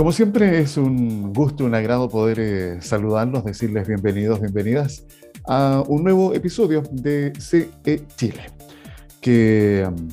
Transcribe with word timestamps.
Como 0.00 0.12
siempre 0.12 0.60
es 0.60 0.78
un 0.78 1.30
gusto, 1.34 1.66
un 1.66 1.74
agrado 1.74 2.08
poder 2.08 2.40
eh, 2.40 2.80
saludarlos, 2.80 3.44
decirles 3.44 3.86
bienvenidos, 3.86 4.40
bienvenidas 4.40 5.04
a 5.46 5.84
un 5.86 6.04
nuevo 6.04 6.32
episodio 6.32 6.82
de 6.90 7.34
CE 7.38 8.06
Chile. 8.16 8.46
Que 9.20 9.86
um, 9.86 10.08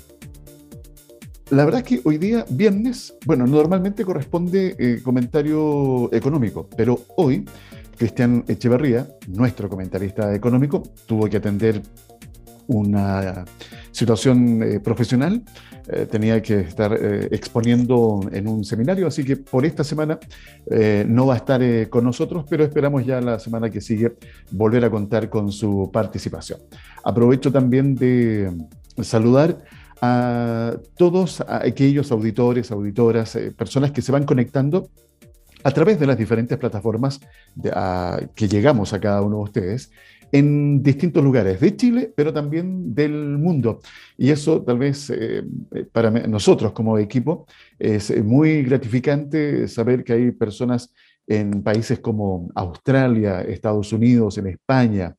la 1.51 1.63
verdad 1.63 1.85
que 1.85 2.01
hoy 2.03 2.17
día, 2.17 2.44
viernes, 2.49 3.15
bueno, 3.26 3.47
normalmente 3.47 4.03
corresponde 4.03 4.76
eh, 4.78 4.99
comentario 5.01 6.13
económico, 6.13 6.67
pero 6.76 6.99
hoy 7.15 7.46
Cristian 7.96 8.44
Echeverría, 8.49 9.08
nuestro 9.29 9.69
comentarista 9.69 10.35
económico, 10.35 10.83
tuvo 11.06 11.29
que 11.29 11.38
atender 11.38 11.81
una 12.67 13.46
situación 13.97 14.61
eh, 14.61 14.79
profesional, 14.79 15.41
eh, 15.87 16.05
tenía 16.09 16.39
que 16.39 16.59
estar 16.59 16.93
eh, 16.93 17.27
exponiendo 17.31 18.21
en 18.31 18.47
un 18.47 18.63
seminario, 18.63 19.07
así 19.07 19.23
que 19.23 19.38
por 19.38 19.65
esta 19.65 19.83
semana 19.83 20.19
no 21.07 21.25
va 21.25 21.33
a 21.33 21.38
estar 21.38 21.61
con 21.89 22.03
nosotros, 22.03 22.45
pero 22.49 22.63
esperamos 22.63 23.05
ya 23.05 23.19
la 23.21 23.39
semana 23.39 23.69
que 23.69 23.81
sigue 23.81 24.13
volver 24.52 24.85
a 24.85 24.89
contar 24.89 25.29
con 25.29 25.52
su 25.52 25.89
participación. 25.91 26.59
Aprovecho 27.03 27.52
también 27.52 27.95
de 27.95 28.52
saludar 29.02 29.63
a 30.02 30.75
todos 30.97 31.43
aquellos 31.47 32.11
auditores, 32.11 32.69
auditoras, 32.71 33.38
personas 33.57 33.91
que 33.91 34.02
se 34.02 34.11
van 34.11 34.25
conectando 34.25 34.89
a 35.63 35.71
través 35.71 35.99
de 35.99 36.05
las 36.05 36.17
diferentes 36.17 36.57
plataformas 36.57 37.19
que 38.35 38.47
llegamos 38.47 38.93
a 38.93 38.99
cada 38.99 39.21
uno 39.21 39.38
de 39.38 39.43
ustedes 39.43 39.91
en 40.31 40.84
distintos 40.84 41.23
lugares 41.23 41.59
de 41.59 41.76
Chile, 41.76 42.13
pero 42.16 42.34
también 42.34 42.94
del 42.94 43.38
mundo. 43.38 43.80
Y 44.17 44.30
eso 44.30 44.62
tal 44.63 44.80
vez 44.80 45.09
eh, 45.09 45.44
para 45.91 46.12
nosotros 46.12 46.72
como 46.73 46.98
equipo 46.98 47.45
es 47.80 48.23
muy 48.23 48.63
gratificante 48.63 49.67
saber 49.67 50.03
que 50.03 50.13
hay 50.13 50.31
personas 50.31 50.94
en 51.26 51.61
países 51.64 52.00
como 52.00 52.50
Australia, 52.56 53.42
Estados 53.42 53.92
Unidos, 53.92 54.38
en 54.38 54.47
España, 54.47 55.16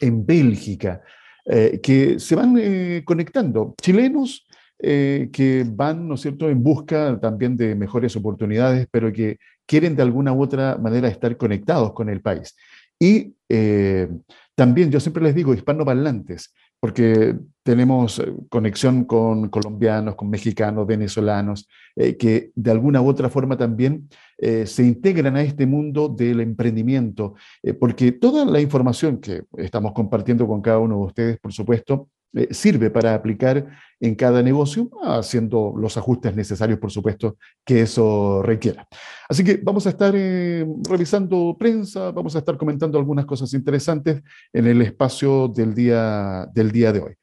en 0.00 0.24
Bélgica, 0.24 1.02
eh, 1.44 1.80
que 1.82 2.18
se 2.18 2.34
van 2.34 2.56
eh, 2.58 3.02
conectando. 3.04 3.74
Chilenos 3.80 4.46
que 4.76 5.64
van, 5.66 6.06
¿no 6.06 6.16
es 6.16 6.20
cierto?, 6.20 6.50
en 6.50 6.62
busca 6.62 7.18
también 7.18 7.56
de 7.56 7.74
mejores 7.74 8.16
oportunidades, 8.16 8.86
pero 8.90 9.10
que 9.10 9.38
quieren 9.64 9.96
de 9.96 10.02
alguna 10.02 10.32
u 10.34 10.42
otra 10.42 10.76
manera 10.76 11.08
estar 11.08 11.38
conectados 11.38 11.94
con 11.94 12.10
el 12.10 12.20
país. 12.20 12.54
Y 12.98 13.34
eh, 13.48 14.08
también 14.54 14.90
yo 14.90 15.00
siempre 15.00 15.22
les 15.22 15.34
digo 15.34 15.54
hispanoparlantes, 15.54 16.52
porque 16.80 17.36
tenemos 17.62 18.18
eh, 18.18 18.32
conexión 18.48 19.04
con 19.04 19.48
colombianos, 19.48 20.14
con 20.16 20.30
mexicanos, 20.30 20.86
venezolanos, 20.86 21.68
eh, 21.96 22.16
que 22.16 22.50
de 22.54 22.70
alguna 22.70 23.00
u 23.02 23.08
otra 23.08 23.28
forma 23.28 23.56
también 23.56 24.08
se 24.36 24.84
integran 24.84 25.36
a 25.36 25.42
este 25.42 25.64
mundo 25.64 26.08
del 26.08 26.40
emprendimiento, 26.40 27.34
porque 27.78 28.10
toda 28.12 28.44
la 28.44 28.60
información 28.60 29.18
que 29.18 29.44
estamos 29.56 29.92
compartiendo 29.92 30.46
con 30.46 30.60
cada 30.60 30.80
uno 30.80 30.98
de 30.98 31.04
ustedes, 31.04 31.38
por 31.38 31.52
supuesto, 31.52 32.08
eh, 32.34 32.48
sirve 32.52 32.90
para 32.90 33.14
aplicar 33.14 33.66
en 34.00 34.16
cada 34.16 34.42
negocio, 34.42 34.90
haciendo 35.04 35.72
los 35.76 35.96
ajustes 35.96 36.34
necesarios, 36.34 36.80
por 36.80 36.90
supuesto, 36.90 37.36
que 37.64 37.82
eso 37.82 38.42
requiera. 38.42 38.86
Así 39.28 39.44
que 39.44 39.60
vamos 39.62 39.86
a 39.86 39.90
estar 39.90 40.12
eh, 40.16 40.66
revisando 40.88 41.56
prensa, 41.58 42.10
vamos 42.10 42.34
a 42.34 42.40
estar 42.40 42.56
comentando 42.56 42.98
algunas 42.98 43.24
cosas 43.24 43.54
interesantes 43.54 44.20
en 44.52 44.66
el 44.66 44.82
espacio 44.82 45.48
del 45.48 45.74
día, 45.74 46.46
del 46.52 46.72
día 46.72 46.92
de 46.92 47.00
hoy. 47.00 47.14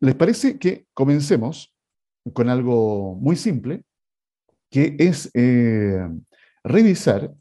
¿Les 0.00 0.14
parece 0.14 0.58
que 0.58 0.86
comencemos 0.92 1.74
con 2.34 2.50
algo 2.50 3.16
muy 3.16 3.36
simple, 3.36 3.82
que 4.70 4.96
es 4.98 5.30
eh, 5.32 6.06
revisar 6.62 7.32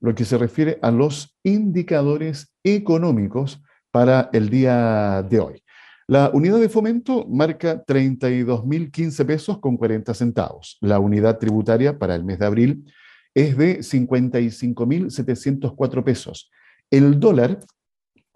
lo 0.00 0.14
que 0.14 0.24
se 0.24 0.38
refiere 0.38 0.78
a 0.80 0.92
los 0.92 1.36
indicadores 1.42 2.54
económicos 2.62 3.60
para 3.90 4.30
el 4.32 4.48
día 4.48 5.22
de 5.28 5.40
hoy? 5.40 5.62
La 6.08 6.30
unidad 6.32 6.58
de 6.58 6.68
fomento 6.68 7.26
marca 7.28 7.84
32.015 7.84 9.26
pesos 9.26 9.58
con 9.58 9.76
40 9.76 10.14
centavos. 10.14 10.78
La 10.80 10.98
unidad 10.98 11.38
tributaria 11.38 11.98
para 11.98 12.14
el 12.14 12.24
mes 12.24 12.38
de 12.38 12.46
abril 12.46 12.90
es 13.34 13.56
de 13.56 13.80
55.704 13.80 16.04
pesos. 16.04 16.50
El 16.90 17.20
dólar, 17.20 17.60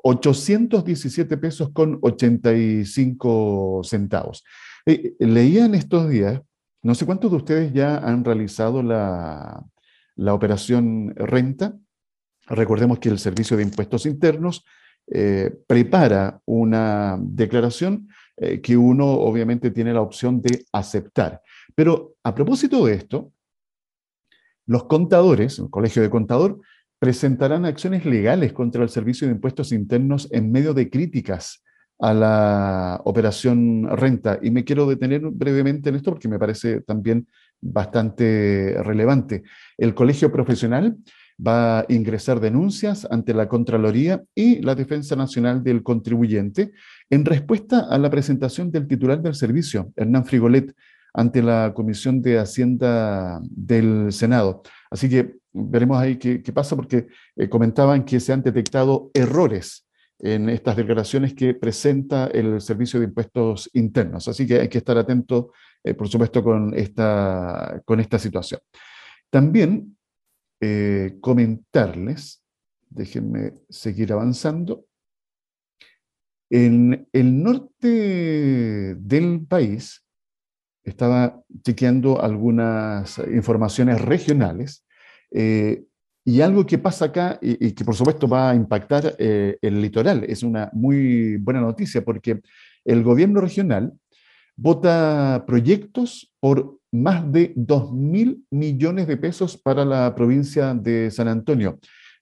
817 0.03 1.37
pesos 1.37 1.71
con 1.73 1.99
85 2.01 3.83
centavos. 3.85 4.43
Eh, 4.87 5.15
leía 5.19 5.67
en 5.67 5.75
estos 5.75 6.09
días, 6.09 6.41
no 6.83 6.95
sé 6.95 7.05
cuántos 7.05 7.33
de 7.33 7.37
ustedes 7.37 7.73
ya 7.73 7.99
han 7.99 8.25
realizado 8.25 8.83
la, 8.83 9.63
la 10.15 10.33
operación 10.33 11.13
renta. 11.17 11.77
Recordemos 12.47 13.01
que 13.01 13.09
el 13.09 13.19
Servicio 13.19 13.57
de 13.57 13.65
Impuestos 13.65 14.07
Internos 14.07 14.65
eh, 15.09 15.55
prepara 15.67 16.41
una 16.47 17.17
declaración 17.21 18.09
eh, 18.37 18.61
que 18.61 18.77
uno 18.77 19.07
obviamente 19.07 19.71
tiene 19.71 19.93
la 19.93 20.01
opción 20.01 20.43
de 20.43 20.65
aceptar. 20.73 21.41
Pero 21.75 22.15
a 22.25 22.35
propósito 22.35 22.85
de 22.85 22.95
esto, 22.95 23.33
los 24.67 24.85
contadores, 24.85 25.59
el 25.59 25.71
Colegio 25.71 26.03
de 26.03 26.11
Contador, 26.11 26.61
presentarán 26.99 27.65
acciones 27.65 28.05
legales 28.05 28.53
contra 28.53 28.83
el 28.83 28.89
Servicio 28.89 29.27
de 29.27 29.35
Impuestos 29.35 29.73
Internos 29.73 30.29
en 30.33 30.51
medio 30.51 30.75
de 30.75 30.91
críticas 30.91 31.63
a 31.99 32.13
la 32.13 33.01
operación 33.05 33.89
renta. 33.97 34.39
Y 34.43 34.51
me 34.51 34.65
quiero 34.65 34.87
detener 34.87 35.23
brevemente 35.31 35.89
en 35.89 35.97
esto 35.97 36.11
porque 36.11 36.29
me 36.29 36.39
parece 36.39 36.81
también 36.83 37.27
bastante 37.61 38.77
relevante. 38.83 39.45
El 39.79 39.95
Colegio 39.95 40.31
Profesional 40.33 40.97
va 41.45 41.81
a 41.81 41.87
ingresar 41.89 42.41
denuncias 42.41 43.07
ante 43.11 43.35
la 43.35 43.49
Contraloría 43.49 44.23
y 44.35 44.63
la 44.63 44.75
Defensa 44.75 45.17
Nacional 45.17 45.63
del 45.63 45.83
Contribuyente 45.83 46.73
en 47.11 47.25
respuesta 47.25 47.87
a 47.91 47.99
la 47.99 48.11
presentación 48.11 48.71
del 48.71 48.87
titular 48.87 49.21
del 49.21 49.35
servicio, 49.35 49.93
Hernán 49.97 50.25
Frigolet, 50.25 50.75
ante 51.13 51.43
la 51.43 51.73
Comisión 51.75 52.21
de 52.21 52.39
Hacienda 52.39 53.41
del 53.43 54.13
Senado. 54.13 54.63
Así 54.91 55.09
que 55.09 55.37
veremos 55.53 55.99
ahí 55.99 56.17
qué, 56.17 56.53
pasa, 56.53 56.77
porque 56.77 57.07
eh, 57.37 57.49
comentaban 57.49 58.05
que 58.05 58.21
se 58.21 58.33
han 58.33 58.43
detectado 58.43 59.11
errores 59.15 59.87
en 60.19 60.49
estas 60.49 60.77
declaraciones 60.77 61.35
que 61.35 61.55
presenta 61.55 62.27
el 62.27 62.61
Servicio 62.61 63.01
de 63.01 63.07
Impuestos 63.07 63.71
Internos. 63.75 64.29
Así 64.29 64.47
que 64.47 64.61
hay 64.61 64.69
que 64.69 64.79
estar 64.79 64.97
atento, 64.97 65.53
eh, 65.83 65.95
por 65.95 66.09
supuesto, 66.09 66.43
con 66.43 66.75
esta, 66.75 67.81
con 67.85 68.01
esta 68.01 68.19
situación. 68.19 68.61
También 69.31 69.96
eh, 70.61 71.19
comentarles, 71.21 72.43
déjenme 72.89 73.53
seguir 73.69 74.13
avanzando, 74.13 74.87
en 76.51 77.09
el 77.13 77.43
norte 77.43 78.95
del 78.95 79.45
país, 79.47 80.05
estaba 80.85 81.43
chequeando 81.65 82.23
algunas 82.23 83.19
informaciones 83.19 84.01
regionales 84.01 84.85
eh, 85.33 85.85
y 86.25 86.41
algo 86.41 86.65
que 86.65 86.79
pasa 86.79 87.07
acá 87.07 87.39
y, 87.43 87.73
que 87.73 87.85
por 87.85 87.95
supuesto 87.95 88.29
va 88.29 88.51
a 88.51 88.55
impactar 88.55 89.17
eh, 89.19 89.59
el 89.61 89.81
litoral. 89.81 90.25
Es 90.25 90.43
una 90.43 90.71
muy 90.73 91.37
buena 91.37 91.61
noticia 91.61 92.05
porque 92.05 92.41
el 92.85 93.03
gobierno 93.03 93.41
regional 93.41 93.93
vota 94.57 95.45
proyectos 95.47 96.33
por 96.41 96.79
más 97.03 97.31
de 97.31 97.53
2 97.57 97.93
mil 97.93 98.45
millones 98.51 99.07
de 99.07 99.17
pesos 99.17 99.57
para 99.57 99.85
la 99.85 100.15
provincia 100.15 100.75
de 100.75 101.11
San 101.11 101.29
Antonio. 101.29 101.79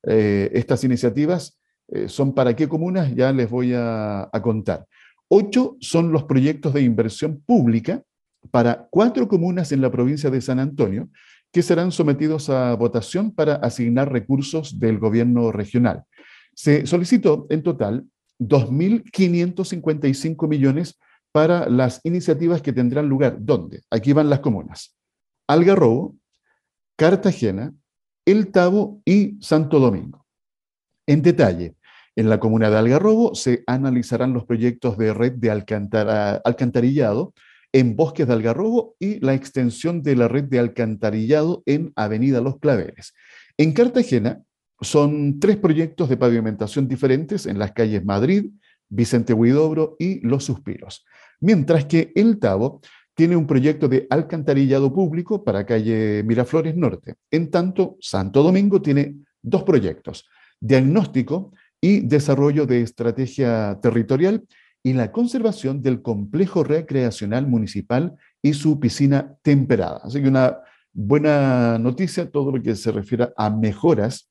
Eh, 0.06 0.50
estas 0.52 0.84
iniciativas 0.84 1.58
eh, 1.88 2.08
son 2.08 2.34
para 2.34 2.54
qué 2.54 2.68
comunas, 2.68 3.14
ya 3.14 3.32
les 3.32 3.48
voy 3.48 3.72
a, 3.74 4.28
contar. 4.42 4.86
Ocho 5.28 5.76
son 5.80 6.12
los 6.12 6.24
proyectos 6.24 6.74
de 6.74 6.82
inversión 6.82 7.42
pública 7.46 8.02
para 8.50 8.86
cuatro 8.90 9.26
comunas 9.28 9.72
en 9.72 9.80
la 9.80 9.90
provincia 9.90 10.30
de 10.30 10.40
San 10.40 10.58
Antonio 10.58 11.08
que 11.50 11.62
serán 11.62 11.92
sometidos 11.92 12.50
a 12.50 12.74
votación 12.74 13.30
para 13.30 13.54
asignar 13.54 14.12
recursos 14.12 14.78
del 14.78 14.98
gobierno 14.98 15.52
regional. 15.52 16.02
Se 16.54 16.86
solicitó 16.86 17.46
en 17.48 17.62
total 17.62 18.04
2.555 18.40 20.48
millones 20.48 20.98
para 21.34 21.68
las 21.68 22.00
iniciativas 22.04 22.62
que 22.62 22.72
tendrán 22.72 23.08
lugar. 23.08 23.38
¿Dónde? 23.40 23.82
Aquí 23.90 24.12
van 24.12 24.30
las 24.30 24.38
comunas. 24.38 24.96
Algarrobo, 25.48 26.14
Cartagena, 26.96 27.74
El 28.24 28.52
Tabo 28.52 29.02
y 29.04 29.36
Santo 29.40 29.80
Domingo. 29.80 30.24
En 31.08 31.22
detalle, 31.22 31.74
en 32.14 32.28
la 32.28 32.38
comuna 32.38 32.70
de 32.70 32.78
Algarrobo 32.78 33.34
se 33.34 33.64
analizarán 33.66 34.32
los 34.32 34.44
proyectos 34.44 34.96
de 34.96 35.12
red 35.12 35.32
de 35.32 35.50
alcantarillado 35.50 37.34
en 37.72 37.96
Bosques 37.96 38.28
de 38.28 38.32
Algarrobo 38.32 38.94
y 39.00 39.18
la 39.18 39.34
extensión 39.34 40.04
de 40.04 40.14
la 40.14 40.28
red 40.28 40.44
de 40.44 40.60
alcantarillado 40.60 41.64
en 41.66 41.92
Avenida 41.96 42.40
Los 42.42 42.60
Claveres. 42.60 43.12
En 43.58 43.72
Cartagena 43.72 44.40
son 44.80 45.40
tres 45.40 45.56
proyectos 45.56 46.08
de 46.08 46.16
pavimentación 46.16 46.86
diferentes 46.86 47.46
en 47.46 47.58
las 47.58 47.72
calles 47.72 48.04
Madrid, 48.04 48.52
Vicente 48.88 49.32
Huidobro 49.32 49.96
y 49.98 50.24
Los 50.24 50.44
Suspiros 50.44 51.04
mientras 51.44 51.84
que 51.84 52.10
el 52.14 52.38
Tabo 52.38 52.80
tiene 53.14 53.36
un 53.36 53.46
proyecto 53.46 53.86
de 53.86 54.06
alcantarillado 54.08 54.92
público 54.92 55.44
para 55.44 55.66
calle 55.66 56.22
Miraflores 56.24 56.74
Norte. 56.74 57.16
En 57.30 57.50
tanto, 57.50 57.98
Santo 58.00 58.42
Domingo 58.42 58.80
tiene 58.80 59.16
dos 59.42 59.62
proyectos, 59.62 60.26
diagnóstico 60.58 61.52
y 61.80 62.00
desarrollo 62.00 62.64
de 62.64 62.80
estrategia 62.80 63.78
territorial 63.82 64.42
y 64.82 64.94
la 64.94 65.12
conservación 65.12 65.82
del 65.82 66.00
complejo 66.00 66.64
recreacional 66.64 67.46
municipal 67.46 68.16
y 68.42 68.54
su 68.54 68.80
piscina 68.80 69.36
temperada. 69.42 70.00
Así 70.02 70.22
que 70.22 70.28
una 70.28 70.58
buena 70.94 71.78
noticia, 71.78 72.30
todo 72.30 72.52
lo 72.52 72.62
que 72.62 72.74
se 72.74 72.90
refiere 72.90 73.28
a 73.36 73.50
mejoras 73.50 74.30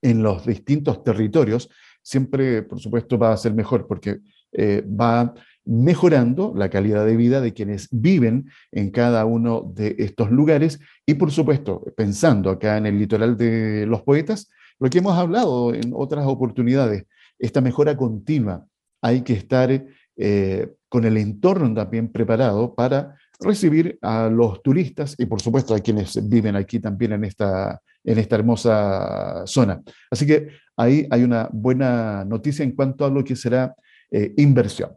en 0.00 0.22
los 0.22 0.46
distintos 0.46 1.04
territorios, 1.04 1.68
siempre, 2.02 2.62
por 2.62 2.80
supuesto, 2.80 3.18
va 3.18 3.32
a 3.32 3.36
ser 3.36 3.52
mejor 3.52 3.86
porque 3.86 4.20
eh, 4.52 4.84
va 4.86 5.34
mejorando 5.64 6.52
la 6.56 6.68
calidad 6.68 7.06
de 7.06 7.16
vida 7.16 7.40
de 7.40 7.52
quienes 7.52 7.88
viven 7.90 8.50
en 8.72 8.90
cada 8.90 9.24
uno 9.24 9.72
de 9.74 9.94
estos 9.98 10.30
lugares 10.30 10.80
y, 11.06 11.14
por 11.14 11.30
supuesto, 11.30 11.84
pensando 11.96 12.50
acá 12.50 12.76
en 12.76 12.86
el 12.86 12.98
litoral 12.98 13.36
de 13.36 13.86
los 13.86 14.02
poetas, 14.02 14.50
lo 14.78 14.90
que 14.90 14.98
hemos 14.98 15.16
hablado 15.16 15.72
en 15.74 15.92
otras 15.94 16.26
oportunidades, 16.26 17.04
esta 17.38 17.60
mejora 17.60 17.96
continua. 17.96 18.66
Hay 19.00 19.22
que 19.22 19.34
estar 19.34 19.70
eh, 20.16 20.72
con 20.88 21.04
el 21.04 21.16
entorno 21.16 21.72
también 21.74 22.10
preparado 22.10 22.74
para 22.74 23.16
recibir 23.40 23.98
a 24.02 24.28
los 24.28 24.62
turistas 24.62 25.14
y, 25.18 25.26
por 25.26 25.40
supuesto, 25.40 25.74
a 25.74 25.80
quienes 25.80 26.28
viven 26.28 26.56
aquí 26.56 26.80
también 26.80 27.12
en 27.12 27.24
esta, 27.24 27.80
en 28.04 28.18
esta 28.18 28.36
hermosa 28.36 29.42
zona. 29.46 29.80
Así 30.10 30.26
que 30.26 30.48
ahí 30.76 31.06
hay 31.10 31.22
una 31.22 31.48
buena 31.52 32.24
noticia 32.24 32.64
en 32.64 32.72
cuanto 32.72 33.04
a 33.04 33.10
lo 33.10 33.22
que 33.24 33.36
será 33.36 33.74
eh, 34.12 34.34
inversión. 34.36 34.96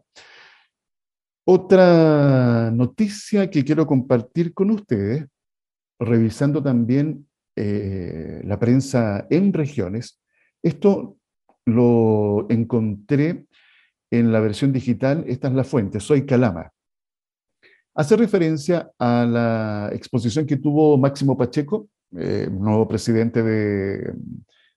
Otra 1.48 2.70
noticia 2.70 3.48
que 3.50 3.64
quiero 3.64 3.86
compartir 3.86 4.52
con 4.52 4.70
ustedes, 4.70 5.26
revisando 5.98 6.62
también 6.62 7.26
eh, 7.56 8.42
la 8.44 8.58
prensa 8.58 9.26
en 9.30 9.52
regiones, 9.52 10.20
esto 10.62 11.16
lo 11.64 12.46
encontré 12.50 13.46
en 14.10 14.32
la 14.32 14.40
versión 14.40 14.72
digital, 14.72 15.24
esta 15.26 15.48
es 15.48 15.54
la 15.54 15.64
fuente, 15.64 15.98
Soy 15.98 16.26
Calama. 16.26 16.70
Hace 17.94 18.16
referencia 18.16 18.90
a 18.98 19.24
la 19.24 19.90
exposición 19.92 20.46
que 20.46 20.58
tuvo 20.58 20.98
Máximo 20.98 21.36
Pacheco, 21.38 21.88
eh, 22.16 22.48
nuevo 22.50 22.86
presidente 22.86 23.42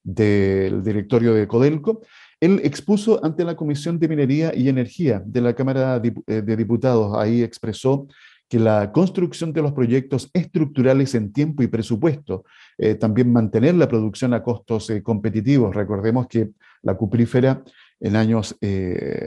del 0.02 0.82
directorio 0.82 1.34
de 1.34 1.46
Codelco, 1.46 2.00
él 2.40 2.62
expuso 2.64 3.22
ante 3.22 3.44
la 3.44 3.54
Comisión 3.54 3.98
de 3.98 4.08
Minería 4.08 4.52
y 4.54 4.68
Energía 4.68 5.22
de 5.24 5.40
la 5.42 5.54
Cámara 5.54 6.00
eh, 6.02 6.42
de 6.42 6.56
Diputados. 6.56 7.16
Ahí 7.18 7.42
expresó 7.42 8.08
que 8.48 8.58
la 8.58 8.90
construcción 8.90 9.52
de 9.52 9.62
los 9.62 9.72
proyectos 9.72 10.30
estructurales 10.32 11.14
en 11.14 11.32
tiempo 11.32 11.62
y 11.62 11.68
presupuesto, 11.68 12.44
eh, 12.78 12.94
también 12.94 13.32
mantener 13.32 13.74
la 13.74 13.88
producción 13.88 14.32
a 14.32 14.42
costos 14.42 14.88
eh, 14.90 15.02
competitivos. 15.02 15.74
Recordemos 15.76 16.26
que 16.26 16.50
la 16.82 16.96
cuprífera 16.96 17.62
en 18.00 18.16
años 18.16 18.56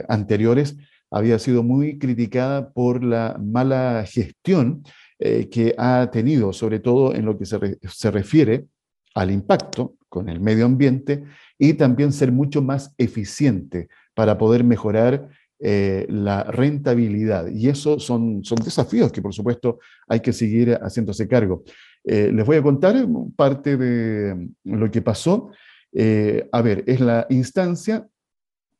anteriores 0.08 0.76
había 1.08 1.38
sido 1.38 1.62
muy 1.62 1.96
criticada 1.96 2.72
por 2.72 3.04
la 3.04 3.40
mala 3.40 4.04
gestión 4.04 4.82
que 5.16 5.76
ha 5.78 6.10
tenido, 6.10 6.52
sobre 6.52 6.80
todo 6.80 7.14
en 7.14 7.24
lo 7.24 7.38
que 7.38 7.46
se, 7.46 7.78
se 7.88 8.10
refiere 8.10 8.66
al 9.14 9.30
impacto 9.30 9.94
con 10.14 10.28
el 10.28 10.38
medio 10.40 10.64
ambiente 10.64 11.24
y 11.58 11.74
también 11.74 12.12
ser 12.12 12.30
mucho 12.30 12.62
más 12.62 12.94
eficiente 12.98 13.88
para 14.14 14.38
poder 14.38 14.62
mejorar 14.62 15.28
eh, 15.58 16.06
la 16.08 16.44
rentabilidad. 16.44 17.48
Y 17.48 17.68
eso 17.68 17.98
son, 17.98 18.44
son 18.44 18.58
desafíos 18.64 19.10
que, 19.10 19.20
por 19.20 19.34
supuesto, 19.34 19.80
hay 20.06 20.20
que 20.20 20.32
seguir 20.32 20.78
haciéndose 20.80 21.26
cargo. 21.26 21.64
Eh, 22.04 22.30
les 22.32 22.46
voy 22.46 22.58
a 22.58 22.62
contar 22.62 22.94
parte 23.34 23.76
de 23.76 24.50
lo 24.62 24.88
que 24.88 25.02
pasó. 25.02 25.50
Eh, 25.92 26.48
a 26.52 26.62
ver, 26.62 26.84
es 26.86 27.00
la 27.00 27.26
instancia, 27.28 28.06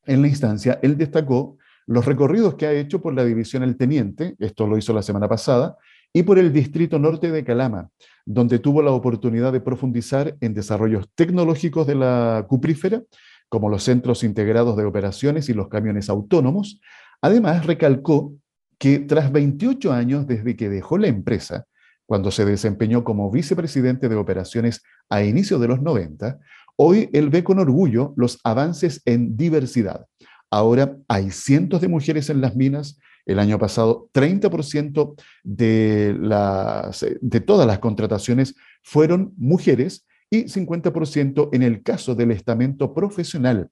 en 0.06 0.22
la 0.22 0.28
instancia, 0.28 0.78
él 0.82 0.96
destacó 0.96 1.58
los 1.86 2.04
recorridos 2.06 2.54
que 2.54 2.66
ha 2.66 2.72
hecho 2.72 3.02
por 3.02 3.12
la 3.12 3.24
división 3.24 3.64
El 3.64 3.76
Teniente, 3.76 4.36
esto 4.38 4.68
lo 4.68 4.78
hizo 4.78 4.92
la 4.92 5.02
semana 5.02 5.28
pasada, 5.28 5.76
y 6.12 6.22
por 6.22 6.38
el 6.38 6.52
Distrito 6.52 7.00
Norte 7.00 7.32
de 7.32 7.42
Calama, 7.42 7.90
donde 8.26 8.58
tuvo 8.58 8.82
la 8.82 8.92
oportunidad 8.92 9.52
de 9.52 9.60
profundizar 9.60 10.36
en 10.40 10.54
desarrollos 10.54 11.08
tecnológicos 11.14 11.86
de 11.86 11.94
la 11.94 12.46
cuprífera, 12.48 13.02
como 13.48 13.68
los 13.68 13.84
centros 13.84 14.24
integrados 14.24 14.76
de 14.76 14.84
operaciones 14.84 15.48
y 15.48 15.54
los 15.54 15.68
camiones 15.68 16.08
autónomos. 16.08 16.80
Además, 17.20 17.66
recalcó 17.66 18.34
que 18.78 18.98
tras 18.98 19.30
28 19.30 19.92
años 19.92 20.26
desde 20.26 20.56
que 20.56 20.68
dejó 20.68 20.98
la 20.98 21.08
empresa, 21.08 21.66
cuando 22.06 22.30
se 22.30 22.44
desempeñó 22.44 23.04
como 23.04 23.30
vicepresidente 23.30 24.08
de 24.08 24.16
operaciones 24.16 24.82
a 25.08 25.22
inicios 25.22 25.60
de 25.60 25.68
los 25.68 25.80
90, 25.80 26.38
hoy 26.76 27.08
él 27.12 27.30
ve 27.30 27.44
con 27.44 27.58
orgullo 27.58 28.12
los 28.16 28.40
avances 28.44 29.00
en 29.04 29.36
diversidad. 29.36 30.06
Ahora 30.50 30.96
hay 31.08 31.30
cientos 31.30 31.80
de 31.80 31.88
mujeres 31.88 32.30
en 32.30 32.40
las 32.40 32.56
minas, 32.56 32.98
el 33.26 33.38
año 33.38 33.58
pasado, 33.58 34.08
30% 34.12 35.14
de, 35.42 36.16
las, 36.18 37.06
de 37.20 37.40
todas 37.40 37.66
las 37.66 37.78
contrataciones 37.78 38.54
fueron 38.82 39.32
mujeres 39.36 40.06
y 40.30 40.44
50% 40.44 41.50
en 41.52 41.62
el 41.62 41.82
caso 41.82 42.14
del 42.14 42.30
estamento 42.32 42.92
profesional. 42.92 43.70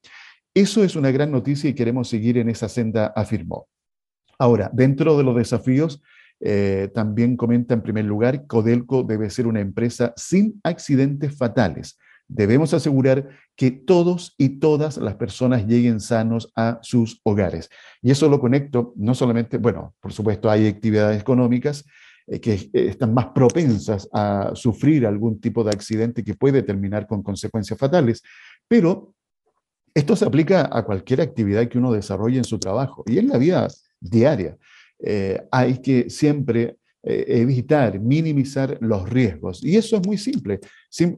Eso 0.55 0.85
es 0.85 0.97
una 0.97 1.11
gran 1.11 1.31
noticia 1.31 1.69
y 1.69 1.75
queremos 1.75 2.09
seguir 2.09 2.39
en 2.39 2.49
esa 2.49 2.69
senda, 2.69 3.13
afirmó. 3.17 3.69
Ahora, 4.39 4.71
dentro 4.73 5.17
de 5.17 5.25
los 5.25 5.37
desafíos, 5.37 6.03
eh, 6.41 6.91
también 6.93 7.37
comenta 7.37 7.75
en 7.75 7.83
primer 7.83 8.05
lugar, 8.05 8.47
Codelco 8.47 9.03
debe 9.03 9.31
ser 9.31 9.47
una 9.47 9.61
empresa 9.61 10.13
sin 10.17 10.61
accidentes 10.65 11.37
fatales 11.37 11.99
Debemos 12.35 12.73
asegurar 12.73 13.29
que 13.57 13.71
todos 13.71 14.35
y 14.39 14.59
todas 14.59 14.97
las 14.97 15.17
personas 15.17 15.67
lleguen 15.67 16.01
sanos 16.01 16.51
a 16.57 16.79
sus 16.83 17.21
hogares. 17.25 17.69
Y 18.01 18.11
eso 18.11 18.29
lo 18.29 18.41
conecto 18.41 18.95
no 18.97 19.15
solamente, 19.15 19.59
bueno, 19.59 19.95
por 20.01 20.13
supuesto 20.13 20.51
hay 20.51 20.67
actividades 20.67 21.21
económicas 21.21 21.85
eh, 22.27 22.41
que 22.41 22.55
eh, 22.55 22.71
están 22.73 23.13
más 23.13 23.27
propensas 23.35 24.09
a 24.13 24.53
sufrir 24.55 25.07
algún 25.07 25.41
tipo 25.41 25.63
de 25.63 25.71
accidente 25.73 26.25
que 26.25 26.35
puede 26.35 26.63
terminar 26.63 27.07
con 27.07 27.23
consecuencias 27.23 27.79
fatales, 27.79 28.23
pero 28.67 29.15
esto 29.95 30.17
se 30.17 30.25
aplica 30.25 30.71
a 30.73 30.85
cualquier 30.85 31.21
actividad 31.21 31.69
que 31.69 31.79
uno 31.79 31.93
desarrolle 31.93 32.39
en 32.39 32.45
su 32.45 32.59
trabajo 32.59 33.05
y 33.07 33.19
en 33.19 33.29
la 33.29 33.37
vida 33.37 33.69
diaria. 34.01 34.57
Eh, 34.99 35.43
hay 35.51 35.83
que 35.83 36.09
siempre 36.09 36.79
eh, 37.05 37.25
evitar, 37.41 37.99
minimizar 37.99 38.79
los 38.81 39.11
riesgos. 39.11 39.65
Y 39.65 39.77
eso 39.77 39.97
es 39.97 40.07
muy 40.07 40.17
simple, 40.17 40.61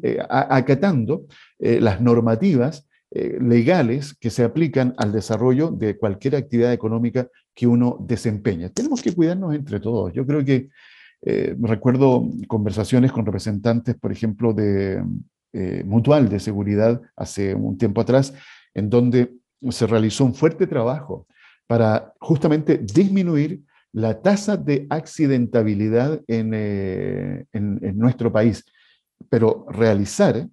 eh, 0.03 0.19
acatando 0.31 1.27
eh, 1.59 1.79
las 1.79 2.01
normativas 2.01 2.87
legales 3.17 4.13
que 4.19 4.29
se 4.29 4.43
aplican 4.43 4.93
al 4.97 5.13
desarrollo 5.13 5.71
de 5.71 5.97
cualquier 5.97 6.35
actividad 6.35 6.73
económica 6.73 7.29
que 7.55 7.65
uno 7.65 7.97
desempeña. 8.01 8.71
Tenemos 8.71 9.03
que 9.03 9.13
cuidarnos 9.15 9.55
entre 9.55 9.79
todos. 9.79 10.13
Yo 10.13 10.27
creo 10.27 10.45
que 10.45 10.69
recuerdo 11.61 12.29
conversaciones 12.49 13.13
con 13.13 13.25
representantes, 13.25 13.95
por 13.95 14.11
ejemplo, 14.11 14.53
de 14.53 15.01
Mutual 15.85 16.29
de 16.29 16.41
Seguridad 16.41 17.01
hace 17.15 17.55
un 17.55 17.79
tiempo 17.79 18.01
atrás, 18.01 18.35
en 18.75 18.91
donde 18.91 19.33
se 19.71 19.87
realizó 19.87 20.25
un 20.25 20.35
fuerte 20.35 20.67
trabajo 20.67 21.29
para 21.69 22.13
justamente 22.19 22.79
disminuir 22.79 23.63
la 23.95 24.21
tasa 24.21 24.57
de 24.57 24.89
accidentabilidad 24.91 26.21
eh, 26.27 27.45
en, 27.53 27.99
nuestro 27.99 28.33
país, 28.33 28.65
pero 29.31 29.67
realizar 29.71 30.49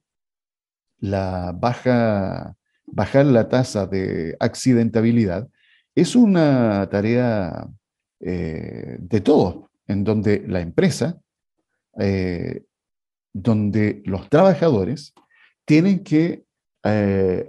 la 1.00 1.51
baja, 1.51 2.55
bajar 2.86 3.25
la 3.25 3.50
tasa 3.50 3.88
de 3.88 4.38
accidentabilidad 4.39 5.50
es 5.95 6.15
una 6.15 6.88
tarea 6.91 7.67
eh, 8.19 8.98
de 9.00 9.21
todos, 9.21 9.71
en 9.88 10.03
donde 10.03 10.43
la 10.48 10.62
empresa, 10.62 11.19
eh, 11.98 12.63
donde 13.33 14.03
los 14.05 14.29
trabajadores 14.29 15.13
tienen 15.65 16.03
que 16.03 16.43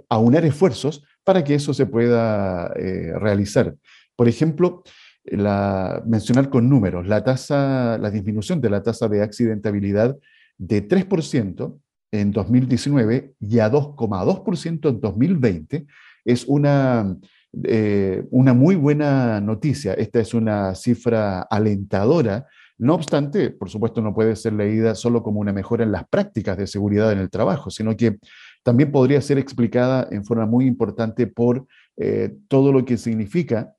aunar 0.09 0.45
esfuerzos 0.45 1.03
para 1.23 1.43
que 1.43 1.55
eso 1.55 1.73
se 1.73 1.87
pueda 1.87 2.67
realizar. 2.69 3.75
Por 4.15 4.27
ejemplo, 4.27 4.83
la, 5.25 6.03
mencionar 6.05 6.49
con 6.49 6.69
números, 6.69 7.07
la 7.07 7.23
tasa, 7.23 7.97
la 7.97 8.11
disminución 8.11 8.61
de 8.61 8.69
la 8.69 8.83
tasa 8.83 9.07
de 9.07 9.21
accidentabilidad 9.21 10.17
de 10.57 10.87
3% 10.87 11.79
en 12.11 12.31
2019 12.31 13.33
y 13.39 13.59
a 13.59 13.71
2,2% 13.71 14.89
en 14.89 15.01
2020 15.01 15.85
es 16.25 16.45
una, 16.45 17.17
eh, 17.63 18.23
una 18.31 18.53
muy 18.53 18.75
buena 18.75 19.41
noticia. 19.41 19.93
Esta 19.93 20.19
es 20.19 20.33
una 20.33 20.75
cifra 20.75 21.41
alentadora. 21.41 22.47
No 22.77 22.95
obstante, 22.95 23.49
por 23.49 23.69
supuesto, 23.69 24.01
no 24.01 24.13
puede 24.13 24.35
ser 24.35 24.53
leída 24.53 24.95
solo 24.95 25.23
como 25.23 25.39
una 25.39 25.53
mejora 25.53 25.83
en 25.83 25.91
las 25.91 26.07
prácticas 26.07 26.57
de 26.57 26.67
seguridad 26.67 27.11
en 27.11 27.19
el 27.19 27.29
trabajo, 27.29 27.69
sino 27.69 27.95
que 27.97 28.17
también 28.63 28.91
podría 28.91 29.21
ser 29.21 29.37
explicada 29.37 30.07
en 30.11 30.23
forma 30.23 30.45
muy 30.45 30.65
importante 30.65 31.27
por 31.27 31.65
eh, 31.97 32.35
todo 32.47 32.71
lo 32.71 32.85
que 32.85 32.97
significa 32.97 33.73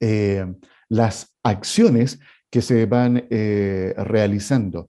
eh, 0.00 0.46
las 0.88 1.34
acciones 1.42 2.18
que 2.50 2.62
se 2.62 2.86
van 2.86 3.26
realizando, 3.28 4.88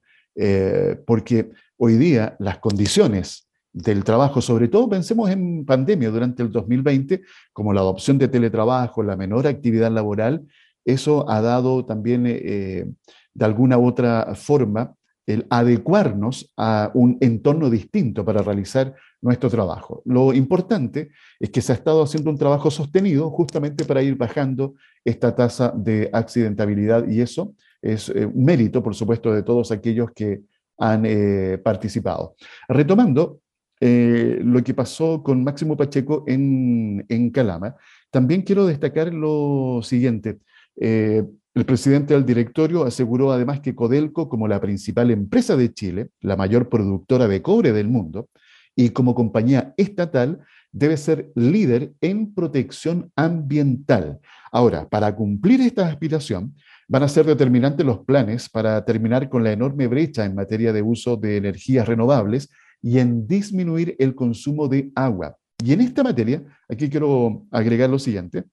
porque 1.08 1.50
hoy 1.78 1.96
día 1.96 2.36
las 2.38 2.60
condiciones 2.60 3.48
del 3.74 4.04
trabajo, 4.04 4.40
sobre 4.40 4.68
todo 4.68 4.88
pensemos 4.88 5.32
en 5.32 5.66
pandemia 5.66 6.12
durante 6.12 6.44
el 6.44 6.52
2020, 6.52 7.24
como 7.54 7.74
la 7.74 7.82
adopción 7.82 8.20
de 8.20 8.28
teletrabajo, 8.28 9.02
la 9.02 9.18
menor 9.18 9.48
actividad 9.48 9.92
laboral, 9.92 10.46
eso 10.86 11.28
ha 11.28 11.42
dado 11.42 11.86
también 11.86 12.24
de 12.24 13.46
alguna 13.46 13.80
u 13.80 13.88
otra 13.88 14.36
forma 14.36 14.94
el 15.28 15.46
adecuarnos 15.50 16.52
a 16.56 16.92
un 16.94 17.18
entorno 17.20 17.70
distinto 17.70 18.24
para 18.24 18.42
realizar 18.42 18.94
nuestro 19.22 19.50
trabajo. 19.50 20.02
Lo 20.06 20.34
importante 20.34 21.10
es 21.40 21.50
que 21.50 21.62
se 21.62 21.72
ha 21.72 21.76
estado 21.76 22.04
haciendo 22.04 22.30
un 22.30 22.38
trabajo 22.38 22.70
sostenido 22.70 23.30
justamente 23.32 23.86
para 23.86 24.04
ir 24.04 24.16
bajando 24.16 24.76
esta 25.06 25.36
tasa 25.36 25.72
de 25.76 26.10
accidentabilidad 26.12 27.08
y 27.08 27.22
eso 27.22 27.54
es 27.82 28.10
eh, 28.10 28.26
un 28.26 28.44
mérito, 28.44 28.82
por 28.82 28.96
supuesto, 28.96 29.32
de 29.32 29.44
todos 29.44 29.72
aquellos 29.72 30.12
que 30.12 30.42
han 30.78 31.06
eh, 31.06 31.60
participado. 31.64 32.36
Retomando 32.68 33.40
eh, 33.80 34.40
lo 34.42 34.64
que 34.64 34.74
pasó 34.74 35.22
con 35.22 35.44
Máximo 35.44 35.78
Pacheco 35.78 36.24
en, 36.28 37.06
en 37.08 37.30
Calama, 37.30 37.76
también 38.10 38.42
quiero 38.42 38.66
destacar 38.66 39.14
lo 39.14 39.82
siguiente. 39.84 40.40
El 40.78 41.66
presidente 41.66 42.14
del 42.14 42.26
directorio 42.26 42.84
aseguró 42.84 43.32
además 43.32 43.62
que 43.62 43.76
Codelco, 43.76 44.28
como 44.28 44.48
la 44.48 44.60
principal 44.60 45.12
empresa 45.12 45.56
de 45.56 45.74
Chile, 45.74 46.10
la 46.20 46.36
mayor 46.36 46.68
productora 46.68 47.30
de 47.30 47.42
cobre 47.42 47.72
del 47.72 47.88
mundo, 47.88 48.28
y 48.76 48.90
como 48.90 49.16
compañía 49.16 49.74
estatal, 49.78 50.40
debe 50.76 50.98
ser 50.98 51.32
líder 51.36 51.94
en 52.02 52.34
protección 52.34 53.12
ambiental. 53.16 54.20
Ahora, 54.52 54.88
para 54.90 55.16
cumplir 55.16 55.62
esta 55.62 55.88
aspiración, 55.88 56.54
van 56.88 57.04
a 57.04 57.08
ser 57.08 57.26
determinantes 57.26 57.86
los 57.86 58.00
planes 58.00 58.50
para 58.50 58.84
terminar 58.84 59.30
con 59.30 59.44
la 59.44 59.54
enorme 59.54 59.88
brecha 59.88 60.26
en 60.26 60.36
materia 60.36 60.74
de 60.74 60.82
uso 60.82 61.16
de 61.16 61.38
energías 61.38 61.88
renovables 61.88 62.50
y 62.82 63.00
en 63.00 63.26
disminuir 63.26 63.96
el 64.00 64.14
consumo 64.14 64.68
de 64.68 64.92
agua. 64.96 65.38
Y 65.64 65.72
en 65.72 65.82
esta 65.82 66.04
materia, 66.04 66.44
aquí 66.68 66.90
quiero 66.90 67.46
agregar 67.52 67.90
lo 67.90 67.98
siguiente, 67.98 68.44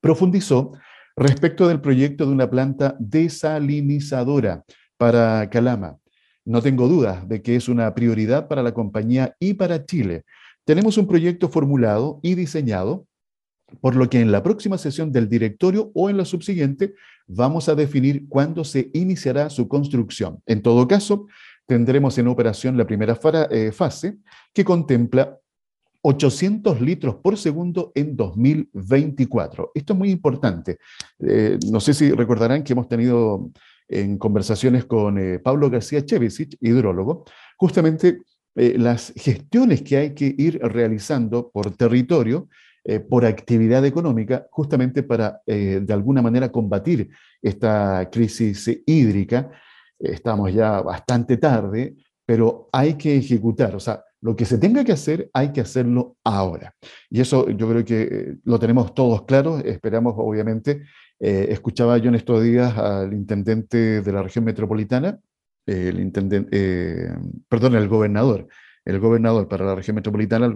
profundizó 0.00 0.72
Respecto 1.16 1.68
del 1.68 1.82
proyecto 1.82 2.24
de 2.24 2.32
una 2.32 2.48
planta 2.48 2.96
desalinizadora 2.98 4.64
para 4.96 5.50
Calama, 5.50 5.98
no 6.46 6.62
tengo 6.62 6.88
dudas 6.88 7.28
de 7.28 7.42
que 7.42 7.56
es 7.56 7.68
una 7.68 7.94
prioridad 7.94 8.48
para 8.48 8.62
la 8.62 8.72
compañía 8.72 9.36
y 9.38 9.52
para 9.52 9.84
Chile. 9.84 10.24
Tenemos 10.70 10.96
un 10.98 11.08
proyecto 11.08 11.48
formulado 11.48 12.20
y 12.22 12.36
diseñado, 12.36 13.08
por 13.80 13.96
lo 13.96 14.08
que 14.08 14.20
en 14.20 14.30
la 14.30 14.44
próxima 14.44 14.78
sesión 14.78 15.10
del 15.10 15.28
directorio 15.28 15.90
o 15.96 16.08
en 16.08 16.16
la 16.16 16.24
subsiguiente 16.24 16.94
vamos 17.26 17.68
a 17.68 17.74
definir 17.74 18.28
cuándo 18.28 18.62
se 18.62 18.88
iniciará 18.94 19.50
su 19.50 19.66
construcción. 19.66 20.40
En 20.46 20.62
todo 20.62 20.86
caso, 20.86 21.26
tendremos 21.66 22.16
en 22.18 22.28
operación 22.28 22.78
la 22.78 22.86
primera 22.86 23.18
eh, 23.50 23.72
fase 23.72 24.18
que 24.54 24.64
contempla 24.64 25.36
800 26.02 26.80
litros 26.80 27.16
por 27.16 27.36
segundo 27.36 27.90
en 27.96 28.14
2024. 28.14 29.72
Esto 29.74 29.92
es 29.92 29.98
muy 29.98 30.12
importante. 30.12 30.78
Eh, 31.18 31.58
no 31.68 31.80
sé 31.80 31.94
si 31.94 32.12
recordarán 32.12 32.62
que 32.62 32.74
hemos 32.74 32.86
tenido 32.86 33.50
en 33.88 34.18
conversaciones 34.18 34.84
con 34.84 35.18
eh, 35.18 35.40
Pablo 35.40 35.68
García 35.68 36.06
Chevisic, 36.06 36.56
hidrólogo, 36.60 37.24
justamente 37.56 38.20
eh, 38.56 38.76
las 38.78 39.12
gestiones 39.16 39.82
que 39.82 39.96
hay 39.96 40.14
que 40.14 40.34
ir 40.36 40.58
realizando 40.62 41.50
por 41.50 41.76
territorio, 41.76 42.48
por 43.10 43.26
actividad 43.26 43.84
económica, 43.84 44.46
justamente 44.50 45.02
para 45.02 45.42
de 45.46 45.92
alguna 45.92 46.22
manera 46.22 46.50
combatir 46.50 47.10
esta 47.42 48.08
crisis 48.10 48.82
hídrica. 48.86 49.50
Estamos 49.98 50.50
ya 50.54 50.80
bastante 50.80 51.36
tarde, 51.36 51.94
pero 52.24 52.70
hay 52.72 52.94
que 52.94 53.18
ejecutar, 53.18 53.76
o 53.76 53.80
sea, 53.80 54.02
lo 54.22 54.36
que 54.36 54.44
se 54.44 54.58
tenga 54.58 54.84
que 54.84 54.92
hacer, 54.92 55.30
hay 55.32 55.52
que 55.52 55.60
hacerlo 55.60 56.16
ahora. 56.24 56.74
Y 57.08 57.20
eso 57.20 57.48
yo 57.50 57.68
creo 57.68 57.84
que 57.84 58.02
eh, 58.02 58.36
lo 58.44 58.58
tenemos 58.58 58.94
todos 58.94 59.24
claros. 59.24 59.62
Esperamos, 59.64 60.14
obviamente, 60.16 60.82
eh, 61.18 61.46
escuchaba 61.50 61.96
yo 61.98 62.08
en 62.08 62.16
estos 62.16 62.42
días 62.42 62.76
al 62.76 63.12
intendente 63.14 64.02
de 64.02 64.12
la 64.12 64.22
región 64.22 64.44
metropolitana, 64.44 65.18
el 65.66 66.00
intendente, 66.00 66.48
eh, 66.52 67.14
perdón, 67.48 67.74
el 67.74 67.88
gobernador, 67.88 68.48
el 68.84 68.98
gobernador 68.98 69.48
para 69.48 69.64
la 69.64 69.74
región 69.74 69.96
metropolitana, 69.96 70.52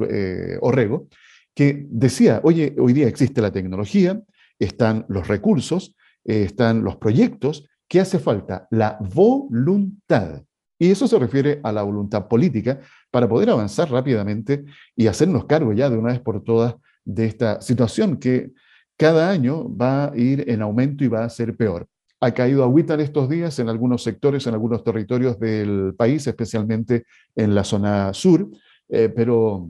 Orrego, 0.61 1.09
que 1.55 1.87
decía, 1.89 2.41
oye, 2.43 2.75
hoy 2.79 2.93
día 2.93 3.07
existe 3.07 3.41
la 3.41 3.53
tecnología, 3.53 4.21
están 4.59 5.05
los 5.09 5.29
recursos, 5.29 5.95
están 6.25 6.83
los 6.83 6.97
proyectos, 6.97 7.69
¿qué 7.89 8.01
hace 8.01 8.19
falta? 8.19 8.67
La 8.71 8.99
voluntad. 9.01 10.43
Y 10.79 10.91
eso 10.91 11.07
se 11.07 11.19
refiere 11.19 11.61
a 11.63 11.73
la 11.73 11.83
voluntad 11.83 12.27
política 12.27 12.81
para 13.11 13.29
poder 13.29 13.51
avanzar 13.51 13.91
rápidamente 13.91 14.65
y 14.97 15.07
hacernos 15.07 15.45
cargo 15.45 15.73
ya 15.73 15.89
de 15.89 15.97
una 15.97 16.11
vez 16.11 16.21
por 16.21 16.43
todas 16.43 16.75
de 17.05 17.27
esta 17.27 17.61
situación 17.61 18.17
que 18.17 18.53
cada 18.97 19.31
año 19.31 19.75
va 19.75 20.07
a 20.07 20.17
ir 20.17 20.49
en 20.49 20.63
aumento 20.63 21.05
y 21.05 21.09
va 21.09 21.25
a 21.25 21.31
ser 21.31 21.57
peor. 21.57 21.87
Ha 22.25 22.33
caído 22.33 22.65
agüita 22.65 22.95
en 22.95 23.01
estos 23.01 23.29
días 23.29 23.59
en 23.59 23.69
algunos 23.69 24.03
sectores, 24.03 24.47
en 24.47 24.55
algunos 24.55 24.83
territorios 24.83 25.39
del 25.39 25.95
país, 25.97 26.27
especialmente 26.27 27.05
en 27.35 27.55
la 27.55 27.65
zona 27.65 28.15
sur, 28.15 28.49
eh, 28.89 29.11
pero 29.15 29.69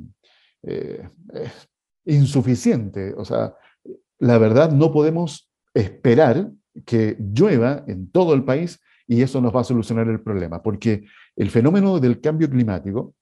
eh, 0.62 1.08
es 1.32 1.68
insuficiente. 2.06 3.12
O 3.16 3.24
sea, 3.24 3.54
la 4.18 4.38
verdad 4.38 4.70
no 4.70 4.92
podemos 4.92 5.50
esperar 5.74 6.50
que 6.84 7.16
llueva 7.18 7.84
en 7.88 8.10
todo 8.10 8.34
el 8.34 8.44
país 8.44 8.80
y 9.06 9.22
eso 9.22 9.40
nos 9.40 9.54
va 9.54 9.62
a 9.62 9.64
solucionar 9.64 10.08
el 10.08 10.20
problema, 10.20 10.62
porque 10.62 11.04
el 11.36 11.50
fenómeno 11.50 11.98
del 11.98 12.20
cambio 12.20 12.48
climático 12.48 13.14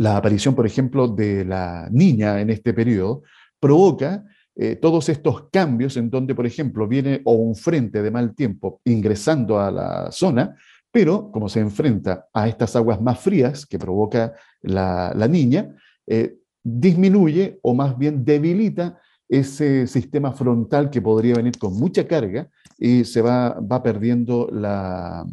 la 0.00 0.16
aparición, 0.16 0.54
por 0.54 0.66
ejemplo, 0.66 1.08
de 1.08 1.44
la 1.44 1.86
niña 1.92 2.40
en 2.40 2.48
este 2.48 2.72
periodo, 2.72 3.22
provoca 3.60 4.24
eh, 4.62 4.76
todos 4.76 5.08
estos 5.08 5.48
cambios 5.50 5.96
en 5.96 6.10
donde, 6.10 6.34
por 6.34 6.44
ejemplo, 6.44 6.86
viene 6.86 7.22
o 7.24 7.32
un 7.32 7.56
frente 7.56 8.02
de 8.02 8.10
mal 8.10 8.34
tiempo 8.34 8.82
ingresando 8.84 9.58
a 9.58 9.70
la 9.70 10.12
zona, 10.12 10.54
pero 10.92 11.32
como 11.32 11.48
se 11.48 11.60
enfrenta 11.60 12.26
a 12.34 12.46
estas 12.46 12.76
aguas 12.76 13.00
más 13.00 13.18
frías 13.20 13.64
que 13.64 13.78
provoca 13.78 14.34
la, 14.60 15.14
niña, 15.30 15.74
eh, 16.06 16.36
disminuye 16.62 17.58
o 17.62 17.72
más 17.72 17.96
bien 17.96 18.22
debilita 18.22 19.00
ese 19.26 19.86
sistema 19.86 20.32
frontal 20.32 20.90
que 20.90 21.00
podría 21.00 21.36
venir 21.36 21.56
con 21.58 21.72
mucha 21.72 22.06
carga 22.06 22.50
y 22.76 23.06
se 23.06 23.22
va, 23.22 23.58
va 23.60 23.82
perdiendo 23.82 24.46
la, 24.52 25.24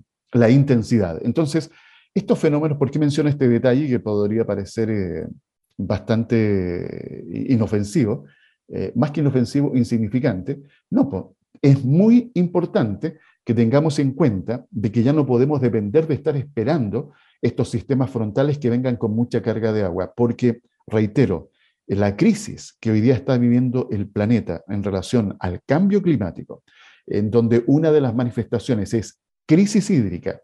intensidad. 0.50 1.20
Entonces, 1.22 1.70
estos 2.14 2.40
fenómenos, 2.40 2.78
¿por 2.78 2.90
qué 2.90 2.98
menciono 2.98 3.28
este 3.28 3.50
detalle 3.50 3.90
que 3.90 4.00
podría 4.00 4.46
parecer 4.46 4.90
eh, 4.90 5.28
bastante 5.76 7.26
inofensivo? 7.50 8.24
Eh, 8.70 8.92
más 8.96 9.12
que 9.12 9.22
inofensivo, 9.22 9.76
insignificante. 9.76 10.62
No, 10.90 11.36
es 11.62 11.84
muy 11.84 12.32
importante 12.34 13.20
que 13.44 13.54
tengamos 13.54 13.98
en 14.00 14.12
cuenta 14.12 14.66
de 14.70 14.92
que 14.92 15.04
ya 15.04 15.14
no 15.14 15.26
podemos 15.26 15.62
depender 15.62 16.06
de 16.06 16.16
estar 16.16 16.36
esperando 16.36 17.14
estos 17.42 17.70
sistemas 17.70 18.10
frontales 18.10 18.58
que 18.58 18.70
vengan 18.70 18.98
con 18.98 19.16
mucha 19.16 19.42
carga 19.42 19.72
de 19.72 19.84
agua, 19.84 20.14
porque, 20.16 20.62
reitero, 20.86 21.52
la 21.86 22.18
crisis 22.18 22.76
que 22.82 22.92
hoy 22.92 23.00
día 23.00 23.14
está 23.14 23.38
viviendo 23.38 23.88
el 23.92 24.10
planeta 24.10 24.64
en 24.68 24.84
relación 24.84 25.38
al 25.40 25.62
cambio 25.66 26.02
climático, 26.02 26.64
en 27.06 27.32
donde 27.32 27.64
una 27.68 27.92
de 27.92 28.02
las 28.02 28.14
manifestaciones 28.14 28.94
es 28.94 29.22
crisis 29.46 29.90
hídrica, 29.90 30.42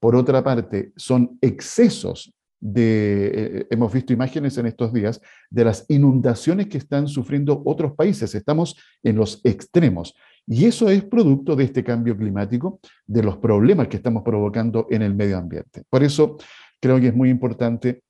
por 0.00 0.16
otra 0.16 0.42
parte, 0.42 0.92
son 0.96 1.38
excesos 1.40 2.32
de, 2.60 3.30
eh, 3.34 3.66
hemos 3.70 3.92
visto 3.92 4.12
imágenes 4.12 4.56
en 4.58 4.66
estos 4.66 4.92
días, 4.92 5.20
de 5.50 5.64
las 5.64 5.84
inundaciones 5.88 6.66
que 6.66 6.78
están 6.78 7.08
sufriendo 7.08 7.62
otros 7.64 7.92
países. 7.92 8.34
Estamos 8.34 8.76
en 9.02 9.16
los 9.16 9.40
extremos. 9.44 10.14
Y 10.46 10.66
eso 10.66 10.88
es 10.88 11.04
producto 11.04 11.56
de 11.56 11.64
este 11.64 11.82
cambio 11.82 12.16
climático, 12.16 12.80
de 13.06 13.22
los 13.22 13.38
problemas 13.38 13.88
que 13.88 13.96
estamos 13.96 14.22
provocando 14.22 14.86
en 14.90 15.02
el 15.02 15.14
medio 15.14 15.38
ambiente. 15.38 15.82
Por 15.90 16.02
eso 16.02 16.36
creo 16.80 17.00
que 17.00 17.08
es 17.08 17.14
muy 17.14 17.30
importante, 17.30 18.02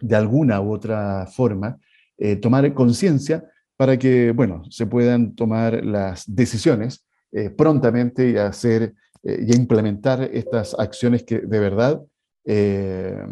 de 0.00 0.16
alguna 0.16 0.60
u 0.60 0.72
otra 0.72 1.26
forma, 1.26 1.78
eh, 2.16 2.36
tomar 2.36 2.72
conciencia 2.72 3.44
para 3.76 3.98
que, 3.98 4.32
bueno, 4.32 4.62
se 4.70 4.86
puedan 4.86 5.34
tomar 5.34 5.84
las 5.84 6.24
decisiones 6.26 7.06
eh, 7.30 7.50
prontamente 7.50 8.30
y 8.30 8.36
hacer 8.36 8.94
eh, 9.22 9.44
y 9.46 9.56
implementar 9.56 10.22
estas 10.32 10.74
acciones 10.78 11.24
que 11.24 11.40
de 11.40 11.58
verdad 11.58 12.00
eh, 12.44 13.22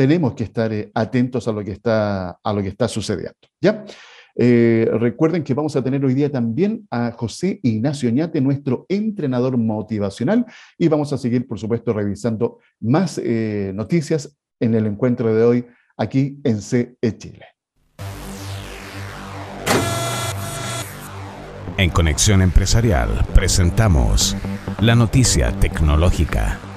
tenemos 0.00 0.32
que 0.32 0.44
estar 0.44 0.72
eh, 0.72 0.90
atentos 0.94 1.46
a 1.46 1.52
lo 1.52 1.62
que 1.62 1.72
está, 1.72 2.30
a 2.42 2.52
lo 2.54 2.62
que 2.62 2.68
está 2.68 2.88
sucediendo. 2.88 3.36
¿ya? 3.60 3.84
recuerden 4.34 5.44
que 5.44 5.52
vamos 5.52 5.76
a 5.76 5.84
tener 5.84 6.02
hoy 6.02 6.14
día 6.14 6.30
también 6.30 6.86
a 6.90 7.12
José 7.12 7.60
Ignacio 7.62 8.08
Ñate, 8.10 8.40
nuestro 8.40 8.86
entrenador 8.88 9.58
motivacional, 9.58 10.46
y 10.78 10.88
vamos 10.88 11.12
a 11.12 11.18
seguir, 11.18 11.46
por 11.46 11.58
supuesto, 11.58 11.92
revisando 11.92 12.58
más 12.80 13.20
noticias 13.74 14.38
en 14.58 14.74
el 14.74 14.86
encuentro 14.86 15.34
de 15.34 15.44
hoy 15.44 15.66
aquí 15.98 16.40
en 16.44 16.62
CE 16.62 16.96
Chile. 17.18 17.44
En 21.76 21.90
Conexión 21.90 22.40
Empresarial 22.40 23.26
presentamos 23.34 24.34
la 24.80 24.94
noticia 24.94 25.52
tecnológica. 25.60 26.69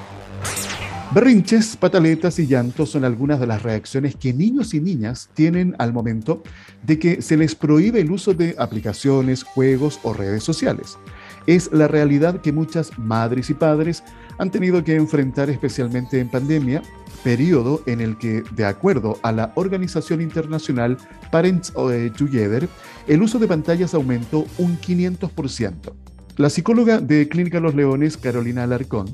Berrinches, 1.14 1.76
pataletas 1.76 2.40
y 2.40 2.48
llantos 2.48 2.90
son 2.90 3.04
algunas 3.04 3.38
de 3.38 3.46
las 3.46 3.62
reacciones 3.62 4.16
que 4.16 4.32
niños 4.32 4.74
y 4.74 4.80
niñas 4.80 5.30
tienen 5.32 5.76
al 5.78 5.92
momento 5.92 6.42
de 6.82 6.98
que 6.98 7.22
se 7.22 7.36
les 7.36 7.54
prohíbe 7.54 8.00
el 8.00 8.10
uso 8.10 8.34
de 8.34 8.56
aplicaciones, 8.58 9.44
juegos 9.44 10.00
o 10.02 10.12
redes 10.12 10.42
sociales. 10.42 10.98
Es 11.46 11.70
la 11.72 11.86
realidad 11.86 12.40
que 12.40 12.50
muchas 12.50 12.98
madres 12.98 13.48
y 13.48 13.54
padres 13.54 14.02
han 14.38 14.50
tenido 14.50 14.82
que 14.82 14.96
enfrentar 14.96 15.50
especialmente 15.50 16.18
en 16.18 16.28
pandemia, 16.28 16.82
periodo 17.22 17.80
en 17.86 18.00
el 18.00 18.18
que, 18.18 18.42
de 18.56 18.64
acuerdo 18.64 19.20
a 19.22 19.30
la 19.30 19.52
organización 19.54 20.20
internacional 20.20 20.96
Parents 21.30 21.72
Together, 22.16 22.68
el 23.06 23.22
uso 23.22 23.38
de 23.38 23.46
pantallas 23.46 23.94
aumentó 23.94 24.46
un 24.58 24.80
500%. 24.80 25.92
La 26.36 26.50
psicóloga 26.50 27.00
de 27.00 27.28
Clínica 27.28 27.60
Los 27.60 27.76
Leones, 27.76 28.16
Carolina 28.16 28.64
Alarcón, 28.64 29.06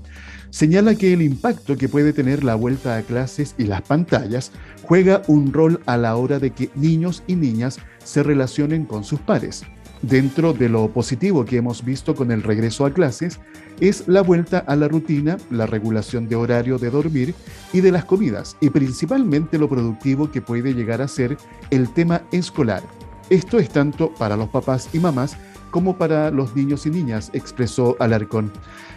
señala 0.50 0.95
que 0.95 1.12
el 1.12 1.23
impacto 1.23 1.76
que 1.76 1.88
puede 1.88 2.12
tener 2.12 2.45
la 2.45 2.54
vuelta 2.54 2.97
a 2.97 3.02
clases 3.02 3.54
y 3.59 3.64
las 3.64 3.83
pantallas 3.83 4.52
juega 4.83 5.23
un 5.26 5.52
rol 5.52 5.80
a 5.87 5.97
la 5.97 6.16
hora 6.16 6.38
de 6.38 6.50
que 6.50 6.71
niños 6.75 7.23
y 7.26 7.37
niñas 7.37 7.78
se 8.04 8.23
relacionen 8.23 8.85
con 8.85 9.04
sus 9.04 9.21
pares. 9.21 9.62
Dentro 10.02 10.54
de 10.54 10.71
lo 10.71 10.88
positivo 10.88 11.45
que 11.45 11.59
hemos 11.59 11.85
visto 11.85 12.14
con 12.14 12.30
el 12.30 12.42
regreso 12.42 12.87
a 12.87 12.92
clases 12.92 13.38
es 13.80 14.09
la 14.09 14.23
vuelta 14.23 14.59
a 14.59 14.75
la 14.75 14.88
rutina, 14.88 15.37
la 15.50 15.66
regulación 15.66 16.26
de 16.26 16.37
horario 16.37 16.78
de 16.78 16.90
dormir 16.90 17.35
y 17.73 17.80
de 17.80 17.92
las 17.92 18.07
comidas, 18.07 18.57
y 18.61 18.71
principalmente 18.71 19.59
lo 19.59 19.69
productivo 19.69 20.30
que 20.30 20.40
puede 20.40 20.75
llegar 20.75 21.02
a 21.02 21.09
ser 21.09 21.37
el 21.71 21.92
tema 21.92 22.23
escolar. 22.33 22.83
Esto 23.28 23.59
es 23.59 23.69
tanto 23.69 24.12
para 24.14 24.37
los 24.37 24.49
papás 24.49 24.88
y 24.92 24.99
mamás 24.99 25.37
como 25.70 25.96
para 25.96 26.30
los 26.30 26.54
niños 26.54 26.86
y 26.86 26.90
niñas, 26.90 27.30
expresó 27.32 27.96
Alarcón. 28.00 28.52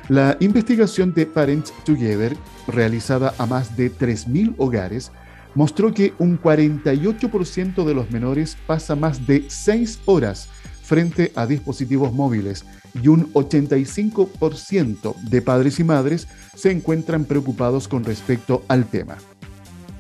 La 0.10 0.38
investigación 0.40 1.14
de 1.14 1.26
Parents 1.26 1.74
Together, 1.86 2.36
realizada 2.68 3.34
a 3.38 3.46
más 3.46 3.78
de 3.78 3.92
3.000 3.92 4.56
hogares, 4.58 5.12
mostró 5.56 5.94
que 5.94 6.14
un 6.20 6.40
48% 6.42 7.86
de 7.86 7.94
los 7.94 8.12
menores 8.12 8.58
pasa 8.68 8.96
más 8.96 9.26
de 9.28 9.46
6 9.48 10.02
horas 10.06 10.50
frente 10.84 11.32
a 11.36 11.46
dispositivos 11.46 12.14
móviles 12.14 12.66
y 13.02 13.08
un 13.08 13.32
85% 13.34 15.16
de 15.22 15.42
padres 15.42 15.80
y 15.80 15.84
madres 15.84 16.28
se 16.56 16.72
encuentran 16.72 17.26
preocupados 17.26 17.88
con 17.88 18.04
respecto 18.04 18.64
al 18.68 18.86
tema. 18.86 19.18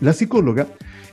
La 0.01 0.13
psicóloga 0.13 0.67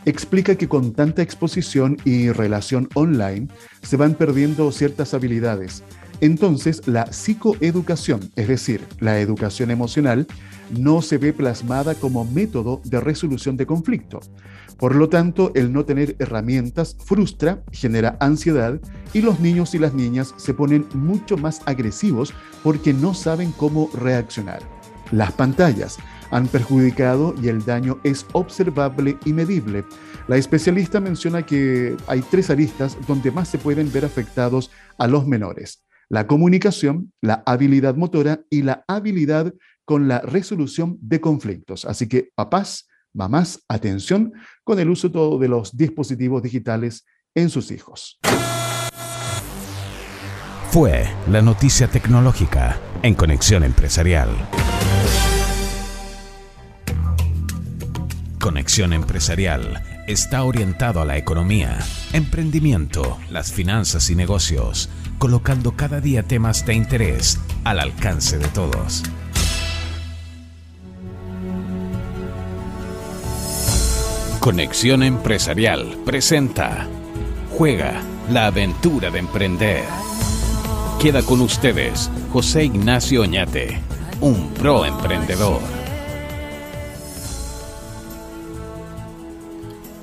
explica 0.04 0.54
que 0.54 0.69
con 0.69 0.92
tanta 0.92 1.23
exposición 1.23 1.97
y 2.04 2.30
relación 2.30 2.88
online 2.95 3.49
se 3.83 3.97
van 3.97 4.14
perdiendo 4.14 4.71
ciertas 4.73 5.14
habilidades. 5.14 5.83
Entonces, 6.21 6.87
la 6.87 7.11
psicoeducación, 7.11 8.21
es 8.37 8.49
decir, 8.49 8.83
la 9.00 9.21
educación 9.21 9.71
emocional, 9.71 10.26
no 10.76 11.00
se 11.02 11.19
ve 11.19 11.33
plasmada 11.33 11.95
como 11.95 12.25
método 12.25 12.80
de 12.85 13.00
resolución 13.00 13.57
de 13.57 13.66
conflicto. 13.66 14.21
Por 14.76 14.95
lo 14.95 15.09
tanto, 15.09 15.52
el 15.54 15.73
no 15.73 15.85
tener 15.85 16.16
herramientas 16.19 16.97
frustra, 17.04 17.62
genera 17.73 18.16
ansiedad 18.21 18.80
y 19.12 19.23
los 19.23 19.40
niños 19.40 19.75
y 19.75 19.78
las 19.78 19.95
niñas 19.95 20.35
se 20.37 20.54
ponen 20.54 20.87
mucho 20.95 21.37
más 21.37 21.62
agresivos 21.66 22.33
porque 22.62 22.92
no 22.92 23.14
saben 23.14 23.52
cómo 23.52 23.90
reaccionar. 23.95 24.61
Las 25.11 25.33
pantallas 25.33 25.99
han 26.30 26.46
perjudicado 26.49 27.34
y 27.42 27.49
el 27.49 27.64
daño 27.64 27.99
es 28.04 28.26
observable 28.32 29.18
y 29.25 29.32
medible. 29.32 29.84
La 30.28 30.37
especialista 30.37 31.00
menciona 31.00 31.44
que 31.44 31.96
hay 32.06 32.22
tres 32.22 32.50
aristas 32.50 32.96
donde 33.06 33.30
más 33.30 33.49
se 33.49 33.58
pueden 33.58 33.92
ver 33.92 34.04
afectados 34.04 34.70
a 34.99 35.06
los 35.06 35.26
menores. 35.26 35.84
La 36.08 36.26
comunicación, 36.26 37.12
la 37.20 37.42
habilidad 37.46 37.94
motora 37.94 38.40
y 38.50 38.62
la 38.62 38.84
habilidad 38.88 39.54
con 39.84 40.08
la 40.08 40.20
resolución 40.20 40.99
de 41.00 41.20
conflictos. 41.20 41.84
Así 41.84 42.08
que 42.08 42.30
papás, 42.34 42.88
mamás, 43.12 43.64
atención 43.68 44.32
con 44.64 44.78
el 44.78 44.90
uso 44.90 45.10
todo 45.10 45.38
de 45.38 45.49
los 45.49 45.76
dispositivos 45.76 46.43
digitales 46.43 47.04
en 47.34 47.49
sus 47.50 47.71
hijos. 47.71 48.19
Fue 50.71 51.08
la 51.28 51.43
noticia 51.43 51.88
tecnológica 51.88 52.78
en 53.02 53.14
Conexión 53.14 53.64
Empresarial. 53.64 54.28
Conexión 58.40 58.94
Empresarial 58.94 59.82
está 60.06 60.44
orientado 60.44 61.02
a 61.02 61.04
la 61.04 61.18
economía, 61.18 61.78
emprendimiento, 62.14 63.18
las 63.28 63.52
finanzas 63.52 64.08
y 64.08 64.16
negocios, 64.16 64.88
colocando 65.18 65.72
cada 65.76 66.00
día 66.00 66.22
temas 66.22 66.64
de 66.64 66.72
interés 66.72 67.38
al 67.64 67.78
alcance 67.78 68.38
de 68.38 68.48
todos. 68.48 69.02
Conexión 74.40 75.02
Empresarial 75.02 75.98
presenta 76.06 76.88
Juega 77.58 78.00
la 78.30 78.46
aventura 78.46 79.10
de 79.10 79.18
emprender. 79.18 79.84
Queda 80.98 81.22
con 81.22 81.42
ustedes 81.42 82.10
José 82.32 82.64
Ignacio 82.64 83.20
Oñate, 83.20 83.82
un 84.22 84.48
pro 84.54 84.86
emprendedor. 84.86 85.79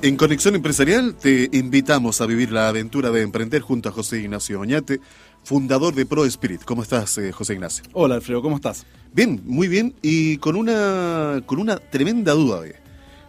En 0.04 0.16
Conexión 0.16 0.54
Empresarial 0.54 1.16
te 1.16 1.50
invitamos 1.54 2.22
a 2.22 2.28
vivir 2.28 2.52
la 2.52 2.70
aventura 2.70 3.10
de 3.10 3.24
emprender 3.24 3.64
junto 3.64 3.90
a 3.90 3.92
José 3.92 4.20
Ignacio 4.20 4.60
Oñate, 4.60 5.02
fundador 5.44 5.96
de 5.96 6.06
Pro 6.06 6.24
Spirit. 6.26 6.62
¿Cómo 6.64 6.84
estás, 6.84 7.18
eh, 7.18 7.32
José 7.32 7.56
Ignacio? 7.56 7.84
Hola, 7.94 8.14
Alfredo, 8.14 8.44
¿cómo 8.44 8.58
estás? 8.58 8.86
Bien, 9.12 9.42
muy 9.44 9.68
bien 9.68 9.96
y 10.04 10.38
con 10.38 10.56
una, 10.56 11.42
con 11.48 11.58
una 11.58 11.78
tremenda 11.78 12.34
duda. 12.34 12.62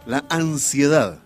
La 0.05 0.25
ansiedad, 0.29 1.23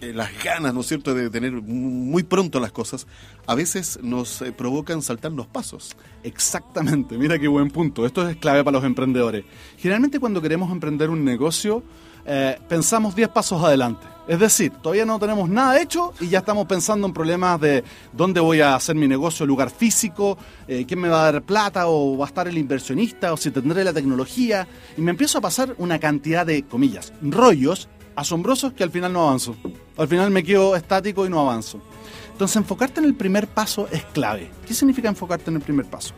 eh, 0.00 0.12
las 0.12 0.30
ganas, 0.42 0.74
¿no 0.74 0.80
es 0.80 0.88
cierto?, 0.88 1.14
de 1.14 1.30
tener 1.30 1.52
muy 1.52 2.24
pronto 2.24 2.58
las 2.58 2.72
cosas, 2.72 3.06
a 3.46 3.54
veces 3.54 4.00
nos 4.02 4.42
eh, 4.42 4.50
provocan 4.50 5.02
saltar 5.02 5.30
los 5.30 5.46
pasos. 5.46 5.96
Exactamente, 6.24 7.16
mira 7.16 7.38
qué 7.38 7.46
buen 7.46 7.70
punto. 7.70 8.06
Esto 8.06 8.28
es 8.28 8.36
clave 8.38 8.64
para 8.64 8.78
los 8.78 8.84
emprendedores. 8.84 9.44
Generalmente 9.78 10.18
cuando 10.18 10.42
queremos 10.42 10.72
emprender 10.72 11.10
un 11.10 11.24
negocio, 11.24 11.84
pensamos 12.68 13.16
10 13.16 13.28
pasos 13.30 13.62
adelante 13.64 14.06
es 14.30 14.38
decir, 14.38 14.70
todavía 14.80 15.04
no 15.04 15.18
tenemos 15.18 15.48
nada 15.48 15.82
hecho 15.82 16.14
y 16.20 16.28
ya 16.28 16.38
estamos 16.38 16.64
pensando 16.68 17.04
en 17.04 17.12
problemas 17.12 17.60
de 17.60 17.82
dónde 18.12 18.38
voy 18.38 18.60
a 18.60 18.76
hacer 18.76 18.94
mi 18.94 19.08
negocio, 19.08 19.44
lugar 19.44 19.70
físico, 19.70 20.38
eh, 20.68 20.84
quién 20.86 21.00
me 21.00 21.08
va 21.08 21.26
a 21.26 21.32
dar 21.32 21.42
plata 21.42 21.88
o 21.88 22.16
va 22.16 22.26
a 22.26 22.28
estar 22.28 22.46
el 22.46 22.56
inversionista 22.56 23.32
o 23.32 23.36
si 23.36 23.50
tendré 23.50 23.82
la 23.82 23.92
tecnología. 23.92 24.68
Y 24.96 25.00
me 25.00 25.10
empiezo 25.10 25.38
a 25.38 25.40
pasar 25.40 25.74
una 25.78 25.98
cantidad 25.98 26.46
de, 26.46 26.62
comillas, 26.62 27.12
rollos 27.20 27.88
asombrosos 28.14 28.72
que 28.72 28.84
al 28.84 28.92
final 28.92 29.12
no 29.12 29.26
avanzo. 29.26 29.56
Al 29.96 30.06
final 30.06 30.30
me 30.30 30.44
quedo 30.44 30.76
estático 30.76 31.26
y 31.26 31.28
no 31.28 31.40
avanzo. 31.40 31.82
Entonces 32.30 32.54
enfocarte 32.54 33.00
en 33.00 33.06
el 33.06 33.16
primer 33.16 33.48
paso 33.48 33.88
es 33.90 34.04
clave. 34.12 34.48
¿Qué 34.64 34.74
significa 34.74 35.08
enfocarte 35.08 35.50
en 35.50 35.56
el 35.56 35.62
primer 35.62 35.86
paso? 35.86 36.14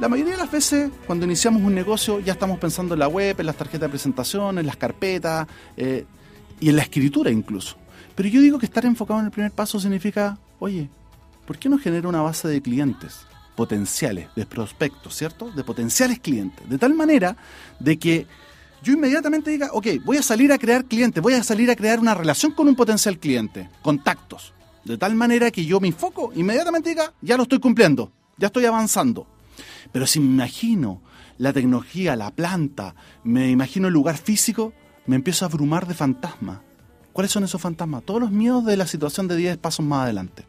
La 0.00 0.08
mayoría 0.08 0.32
de 0.32 0.38
las 0.38 0.50
veces, 0.50 0.90
cuando 1.06 1.24
iniciamos 1.24 1.62
un 1.62 1.72
negocio, 1.72 2.18
ya 2.18 2.32
estamos 2.32 2.58
pensando 2.58 2.94
en 2.94 2.98
la 2.98 3.06
web, 3.06 3.38
en 3.38 3.46
las 3.46 3.54
tarjetas 3.54 3.82
de 3.82 3.90
presentación, 3.90 4.58
en 4.58 4.66
las 4.66 4.76
carpetas. 4.76 5.46
Eh, 5.76 6.04
y 6.62 6.68
en 6.68 6.76
la 6.76 6.82
escritura 6.82 7.30
incluso. 7.30 7.76
Pero 8.14 8.28
yo 8.28 8.40
digo 8.40 8.58
que 8.58 8.66
estar 8.66 8.86
enfocado 8.86 9.18
en 9.18 9.26
el 9.26 9.32
primer 9.32 9.50
paso 9.50 9.80
significa, 9.80 10.38
oye, 10.60 10.88
¿por 11.44 11.58
qué 11.58 11.68
no 11.68 11.76
genera 11.76 12.08
una 12.08 12.22
base 12.22 12.46
de 12.46 12.62
clientes 12.62 13.26
potenciales, 13.56 14.28
de 14.36 14.46
prospectos, 14.46 15.16
¿cierto? 15.16 15.50
De 15.50 15.64
potenciales 15.64 16.20
clientes. 16.20 16.66
De 16.68 16.78
tal 16.78 16.94
manera 16.94 17.36
de 17.80 17.98
que 17.98 18.26
yo 18.80 18.92
inmediatamente 18.92 19.50
diga, 19.50 19.70
ok, 19.72 19.88
voy 20.04 20.18
a 20.18 20.22
salir 20.22 20.52
a 20.52 20.58
crear 20.58 20.84
clientes, 20.84 21.20
voy 21.20 21.34
a 21.34 21.42
salir 21.42 21.68
a 21.68 21.76
crear 21.76 21.98
una 21.98 22.14
relación 22.14 22.52
con 22.52 22.68
un 22.68 22.76
potencial 22.76 23.18
cliente, 23.18 23.68
contactos. 23.82 24.54
De 24.84 24.96
tal 24.96 25.16
manera 25.16 25.50
que 25.50 25.64
yo 25.64 25.80
me 25.80 25.88
enfoco, 25.88 26.32
inmediatamente 26.34 26.90
diga, 26.90 27.12
ya 27.20 27.36
lo 27.36 27.42
estoy 27.42 27.58
cumpliendo, 27.58 28.12
ya 28.38 28.46
estoy 28.46 28.66
avanzando. 28.66 29.26
Pero 29.90 30.06
si 30.06 30.20
me 30.20 30.26
imagino 30.26 31.02
la 31.38 31.52
tecnología, 31.52 32.14
la 32.14 32.30
planta, 32.30 32.94
me 33.24 33.50
imagino 33.50 33.88
el 33.88 33.94
lugar 33.94 34.16
físico, 34.16 34.72
me 35.06 35.16
empiezo 35.16 35.44
a 35.44 35.48
abrumar 35.48 35.86
de 35.86 35.94
fantasmas. 35.94 36.58
¿Cuáles 37.12 37.30
son 37.30 37.44
esos 37.44 37.60
fantasmas? 37.60 38.02
Todos 38.04 38.20
los 38.20 38.30
miedos 38.30 38.64
de 38.64 38.76
la 38.76 38.86
situación 38.86 39.28
de 39.28 39.36
10 39.36 39.58
pasos 39.58 39.84
más 39.84 40.04
adelante. 40.04 40.44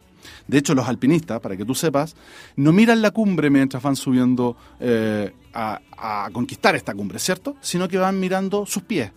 De 0.48 0.58
hecho, 0.58 0.74
los 0.74 0.88
alpinistas, 0.88 1.40
para 1.40 1.56
que 1.56 1.64
tú 1.64 1.74
sepas, 1.74 2.16
no 2.56 2.72
miran 2.72 3.02
la 3.02 3.10
cumbre 3.10 3.50
mientras 3.50 3.82
van 3.82 3.96
subiendo 3.96 4.56
eh, 4.80 5.34
a, 5.52 5.80
a 5.96 6.30
conquistar 6.32 6.74
esta 6.74 6.94
cumbre, 6.94 7.18
¿cierto? 7.18 7.56
Sino 7.60 7.88
que 7.88 7.98
van 7.98 8.18
mirando 8.18 8.64
sus 8.64 8.82
pies. 8.82 9.12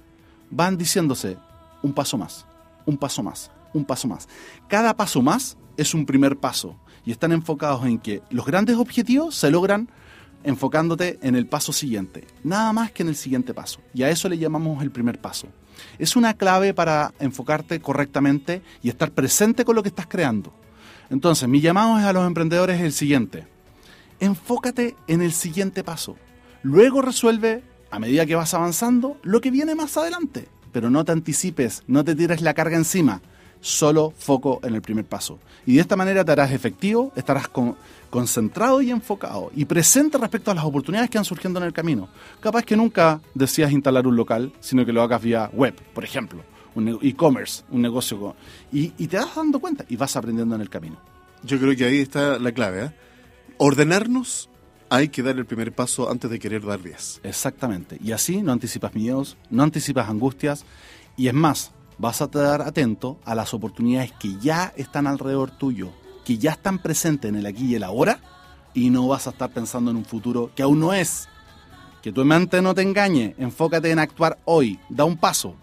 Van 0.50 0.78
diciéndose 0.78 1.38
un 1.82 1.94
paso 1.94 2.18
más, 2.18 2.46
un 2.86 2.98
paso 2.98 3.24
más, 3.24 3.52
un 3.74 3.86
paso 3.86 4.08
más. 4.08 4.28
Cada 4.68 4.96
paso 4.96 5.22
más 5.22 5.58
es 5.78 5.94
un 5.94 6.06
primer 6.06 6.38
paso 6.38 6.76
y 7.06 7.12
están 7.12 7.32
enfocados 7.32 7.86
en 7.86 8.00
que 8.00 8.22
los 8.30 8.46
grandes 8.46 8.76
objetivos 8.76 9.36
se 9.36 9.52
logran 9.52 9.90
enfocándote 10.44 11.20
en 11.22 11.36
el 11.36 11.48
paso 11.48 11.74
siguiente, 11.74 12.26
nada 12.44 12.72
más 12.74 12.92
que 12.92 13.04
en 13.04 13.10
el 13.10 13.16
siguiente 13.16 13.54
paso. 13.54 13.80
Y 13.94 14.04
a 14.04 14.10
eso 14.10 14.30
le 14.30 14.38
llamamos 14.38 14.82
el 14.82 14.92
primer 14.92 15.20
paso. 15.20 15.48
Es 16.00 16.16
una 16.16 16.34
clave 16.34 16.74
para 16.74 17.14
enfocarte 17.20 17.80
correctamente 17.80 18.62
y 18.82 18.90
estar 18.90 19.12
presente 19.12 19.66
con 19.66 19.76
lo 19.76 19.84
que 19.84 19.90
estás 19.90 20.08
creando. 20.08 20.54
Entonces, 21.10 21.48
mi 21.48 21.62
llamado 21.62 21.96
a 21.96 22.14
los 22.14 22.26
emprendedores 22.26 22.78
es 22.78 22.86
el 22.86 22.94
siguiente. 22.94 23.48
enfócate 24.20 24.96
en 25.08 25.22
el 25.22 25.32
siguiente 25.32 25.84
paso. 25.84 26.18
Luego 26.64 27.02
resuelve, 27.02 27.64
a 27.92 28.00
medida 28.00 28.26
que 28.26 28.36
vas 28.36 28.54
avanzando, 28.54 29.18
lo 29.22 29.42
que 29.42 29.52
viene 29.52 29.76
más 29.76 29.96
adelante. 29.96 30.48
Pero 30.72 30.90
no 30.90 31.06
te 31.06 31.12
anticipes, 31.12 31.84
no 31.88 32.04
te 32.04 32.16
tires 32.16 32.42
la 32.42 32.54
carga 32.54 32.78
encima. 32.78 33.22
Solo 33.62 34.14
foco 34.18 34.60
en 34.64 34.76
el 34.76 34.82
primer 34.82 35.06
paso. 35.06 35.40
Y 35.66 35.76
de 35.76 35.82
esta 35.82 35.96
manera 35.96 36.24
te 36.24 36.32
harás 36.32 36.52
efectivo, 36.52 37.12
estarás 37.16 37.50
concentrado 38.10 38.82
y 38.82 38.92
enfocado 38.92 39.52
y 39.56 39.66
presente 39.66 40.18
respecto 40.18 40.52
a 40.52 40.56
las 40.56 40.64
oportunidades 40.64 41.10
que 41.10 41.18
han 41.18 41.26
surgiendo 41.26 41.60
en 41.60 41.66
el 41.66 41.74
camino. 41.74 42.08
Capaz 42.40 42.64
que 42.64 42.78
nunca 42.78 43.20
decías 43.34 43.72
instalar 43.72 44.08
un 44.08 44.16
local, 44.16 44.54
sino 44.60 44.86
que 44.86 44.94
lo 44.94 45.02
hagas 45.02 45.22
vía 45.22 45.50
web, 45.54 45.76
por 45.94 46.04
ejemplo, 46.04 46.42
un 46.76 47.00
e-commerce, 47.02 47.64
un 47.72 47.82
negocio. 47.82 48.36
y, 48.72 48.94
y 48.98 49.08
te 49.08 49.18
vas 49.18 49.36
dando 49.36 49.60
cuenta 49.60 49.86
y 49.90 49.96
vas 49.96 50.16
aprendiendo 50.16 50.56
en 50.56 50.62
el 50.62 50.70
camino. 50.70 50.98
Yo 51.44 51.60
creo 51.60 51.76
que 51.76 51.86
ahí 51.86 52.00
está 52.00 52.40
la 52.40 52.52
clave. 52.52 52.86
¿eh? 52.86 52.92
Ordenarnos, 53.58 54.50
hay 54.90 55.10
que 55.10 55.24
dar 55.24 55.38
el 55.38 55.46
primer 55.46 55.74
paso 55.74 56.10
antes 56.10 56.30
de 56.30 56.40
querer 56.40 56.66
dar 56.66 56.82
10. 56.82 57.22
Exactamente. 57.24 57.98
Y 58.04 58.12
así 58.12 58.42
no 58.42 58.52
anticipas 58.52 58.96
miedos, 58.96 59.38
no 59.50 59.64
anticipas 59.64 60.10
angustias. 60.10 60.66
Y 61.16 61.28
es 61.28 61.34
más, 61.34 61.72
vas 61.98 62.22
a 62.22 62.26
estar 62.26 62.62
atento 62.62 63.20
a 63.26 63.36
las 63.36 63.54
oportunidades 63.54 64.12
que 64.14 64.38
ya 64.40 64.74
están 64.76 65.08
alrededor 65.08 65.52
tuyo, 65.52 65.92
que 66.26 66.38
ya 66.38 66.52
están 66.52 66.80
presentes 66.80 67.30
en 67.30 67.36
el 67.36 67.46
aquí 67.46 67.66
y 67.66 67.76
el 67.76 67.84
ahora. 67.84 68.20
Y 68.74 68.90
no 68.90 69.08
vas 69.08 69.28
a 69.28 69.32
estar 69.32 69.50
pensando 69.50 69.90
en 69.92 69.98
un 69.98 70.06
futuro 70.06 70.52
que 70.56 70.64
aún 70.64 70.80
no 70.80 70.94
es. 70.94 71.28
Que 72.04 72.12
tu 72.12 72.24
mente 72.24 72.62
no 72.62 72.76
te 72.76 72.84
engañe. 72.84 73.34
Enfócate 73.40 73.90
en 73.90 74.00
actuar 74.00 74.38
hoy. 74.46 74.80
Da 74.90 75.04
un 75.04 75.18
paso. 75.18 75.56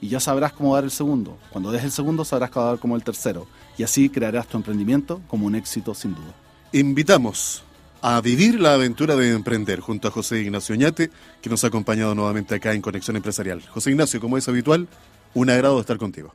Y 0.00 0.08
ya 0.08 0.20
sabrás 0.20 0.52
cómo 0.52 0.74
dar 0.74 0.84
el 0.84 0.90
segundo. 0.90 1.36
Cuando 1.50 1.70
des 1.70 1.84
el 1.84 1.92
segundo, 1.92 2.24
sabrás 2.24 2.50
cómo 2.50 2.66
dar 2.66 2.78
como 2.78 2.96
el 2.96 3.04
tercero 3.04 3.46
y 3.76 3.82
así 3.82 4.08
crearás 4.08 4.46
tu 4.46 4.56
emprendimiento 4.56 5.20
como 5.28 5.46
un 5.46 5.54
éxito 5.54 5.94
sin 5.94 6.14
duda. 6.14 6.34
Invitamos 6.72 7.62
a 8.02 8.20
vivir 8.20 8.60
la 8.60 8.74
aventura 8.74 9.16
de 9.16 9.32
emprender 9.32 9.80
junto 9.80 10.08
a 10.08 10.10
José 10.10 10.40
Ignacio 10.42 10.74
Ñate, 10.74 11.10
que 11.40 11.50
nos 11.50 11.64
ha 11.64 11.68
acompañado 11.68 12.14
nuevamente 12.14 12.54
acá 12.54 12.74
en 12.74 12.82
Conexión 12.82 13.16
Empresarial. 13.16 13.62
José 13.68 13.90
Ignacio, 13.90 14.20
como 14.20 14.36
es 14.36 14.48
habitual, 14.48 14.88
un 15.34 15.50
agrado 15.50 15.80
estar 15.80 15.98
contigo. 15.98 16.34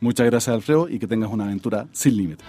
Muchas 0.00 0.26
gracias, 0.26 0.54
Alfredo, 0.54 0.88
y 0.88 0.98
que 0.98 1.06
tengas 1.06 1.30
una 1.30 1.44
aventura 1.44 1.86
sin 1.92 2.16
límite. 2.16 2.44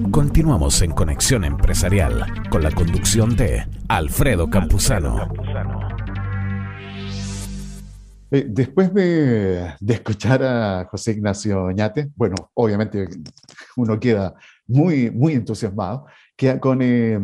Continuamos 0.09 0.81
en 0.81 0.91
Conexión 0.91 1.43
Empresarial 1.43 2.25
con 2.49 2.63
la 2.63 2.71
conducción 2.71 3.35
de 3.35 3.67
Alfredo 3.87 4.49
Campuzano. 4.49 5.31
Eh, 8.31 8.45
después 8.47 8.91
de, 8.93 9.75
escuchar 9.87 10.41
a 10.41 10.87
José 10.89 11.11
Ignacio 11.11 11.69
Ñate, 11.71 12.09
bueno, 12.15 12.35
obviamente 12.55 13.07
uno 13.75 13.99
queda 13.99 14.33
muy, 14.67 15.11
muy 15.11 15.33
entusiasmado, 15.33 16.07
queda 16.35 16.59
con, 16.59 16.81
eh, 16.81 17.19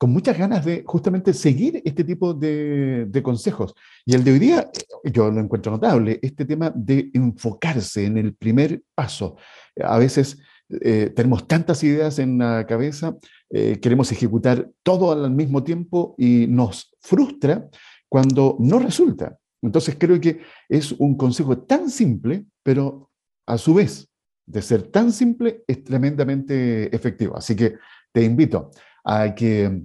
con 0.00 0.12
muchas 0.12 0.38
ganas 0.38 0.64
de 0.64 0.82
justamente 0.86 1.34
seguir 1.34 1.82
este 1.84 2.04
tipo 2.04 2.32
de, 2.32 3.20
consejos. 3.22 3.74
Y 4.06 4.14
el 4.14 4.24
de 4.24 4.32
hoy 4.32 4.38
día, 4.38 4.70
eh, 5.04 5.10
yo 5.12 5.30
lo 5.30 5.38
encuentro 5.38 5.72
notable, 5.72 6.18
este 6.22 6.46
tema 6.46 6.72
de 6.74 7.10
enfocarse 7.12 8.06
en 8.06 8.16
el 8.16 8.34
primer 8.34 8.82
paso. 8.94 9.36
A 9.84 9.98
veces 9.98 10.38
tenemos 10.70 11.46
tantas 11.46 11.82
ideas 11.82 12.18
en 12.18 12.38
la 12.38 12.64
cabeza, 12.64 13.16
queremos 13.50 14.12
ejecutar 14.12 14.70
todo 14.84 15.10
al 15.10 15.32
mismo 15.32 15.64
tiempo 15.64 16.14
y 16.16 16.46
nos 16.48 16.96
frustra 17.00 17.68
cuando 18.08 18.56
no 18.60 18.78
resulta. 18.78 19.36
Entonces 19.60 19.96
creo 19.98 20.18
que 20.18 20.40
es 20.68 20.92
un 20.92 21.16
consejo 21.16 21.58
tan 21.58 21.90
simple, 21.90 22.46
pero 22.62 23.10
a 23.46 23.58
su 23.58 23.74
vez, 23.74 24.08
de 24.46 24.62
ser 24.62 24.82
tan 24.84 25.12
simple, 25.12 25.62
es 25.66 25.84
tremendamente 25.84 26.94
efectivo. 26.94 27.36
Así 27.36 27.54
que 27.54 27.74
te 28.12 28.24
invito 28.24 28.70
a 29.04 29.34
que 29.34 29.82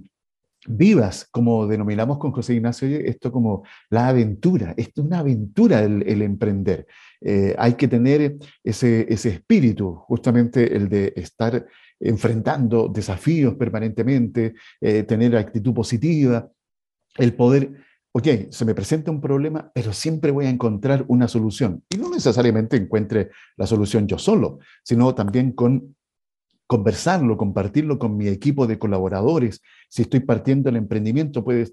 vivas, 0.68 1.28
como 1.30 1.66
denominamos 1.66 2.18
con 2.18 2.32
José 2.32 2.54
Ignacio, 2.54 2.88
esto 2.88 3.30
como 3.30 3.64
la 3.90 4.08
aventura. 4.08 4.74
Esto 4.76 5.00
es 5.00 5.06
una 5.06 5.20
aventura 5.20 5.82
el, 5.82 6.22
emprender. 6.22 6.86
Eh, 7.20 7.54
hay 7.58 7.74
que 7.74 7.88
tener 7.88 8.36
ese, 8.64 9.06
ese 9.08 9.30
espíritu, 9.30 9.94
justamente 9.94 10.76
el 10.76 10.88
de 10.88 11.12
estar 11.16 11.66
enfrentando 12.00 12.88
desafíos 12.88 13.54
permanentemente, 13.54 14.54
eh, 14.80 15.02
tener 15.04 15.36
actitud 15.36 15.72
positiva, 15.72 16.50
el 17.16 17.34
poder 17.34 17.86
ok, 18.16 18.50
se 18.50 18.64
me 18.64 18.74
presenta 18.74 19.10
un 19.10 19.20
problema, 19.20 19.70
pero 19.74 19.92
siempre 19.92 20.30
voy 20.30 20.46
a 20.46 20.48
encontrar 20.48 21.04
una 21.08 21.28
solución. 21.28 21.84
Y 21.90 21.98
no 21.98 22.08
necesariamente 22.08 22.74
encuentre 22.74 23.28
la 23.58 23.66
solución 23.66 24.06
yo 24.06 24.16
solo, 24.16 24.58
sino 24.82 25.14
también 25.14 25.52
con 25.52 25.95
conversarlo, 26.66 27.36
compartirlo 27.36 27.98
con 27.98 28.16
mi 28.16 28.28
equipo 28.28 28.66
de 28.66 28.78
colaboradores. 28.78 29.62
Si 29.88 30.02
estoy 30.02 30.20
partiendo 30.20 30.68
el 30.68 30.76
emprendimiento, 30.76 31.44
puede, 31.44 31.66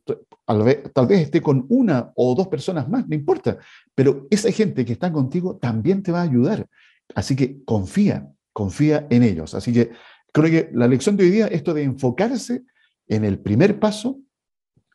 tal, 0.46 0.64
vez, 1.08 1.22
esté 1.22 1.42
con 1.42 1.66
una 1.70 2.12
o 2.16 2.36
dos 2.36 2.48
personas 2.48 2.88
más, 2.88 3.08
no 3.08 3.16
importa, 3.16 3.58
pero 3.96 4.28
esa 4.30 4.52
gente 4.52 4.86
que 4.86 4.94
está 4.94 5.12
contigo 5.12 5.58
también 5.58 6.04
te 6.04 6.12
va 6.12 6.20
a 6.20 6.24
ayudar. 6.24 6.68
Así 7.16 7.36
que 7.36 7.64
confía, 7.64 8.30
confía 8.52 9.08
en 9.10 9.24
ellos. 9.24 9.56
Así 9.56 9.74
que 9.74 9.92
creo 10.32 10.52
que 10.52 10.70
la 10.74 10.88
lección 10.88 11.18
de 11.18 11.24
hoy 11.24 11.32
día, 11.32 11.48
esto 11.48 11.74
de 11.74 11.84
enfocarse 11.84 12.64
en 13.08 13.26
el 13.26 13.40
primer 13.40 13.80
paso, 13.80 14.20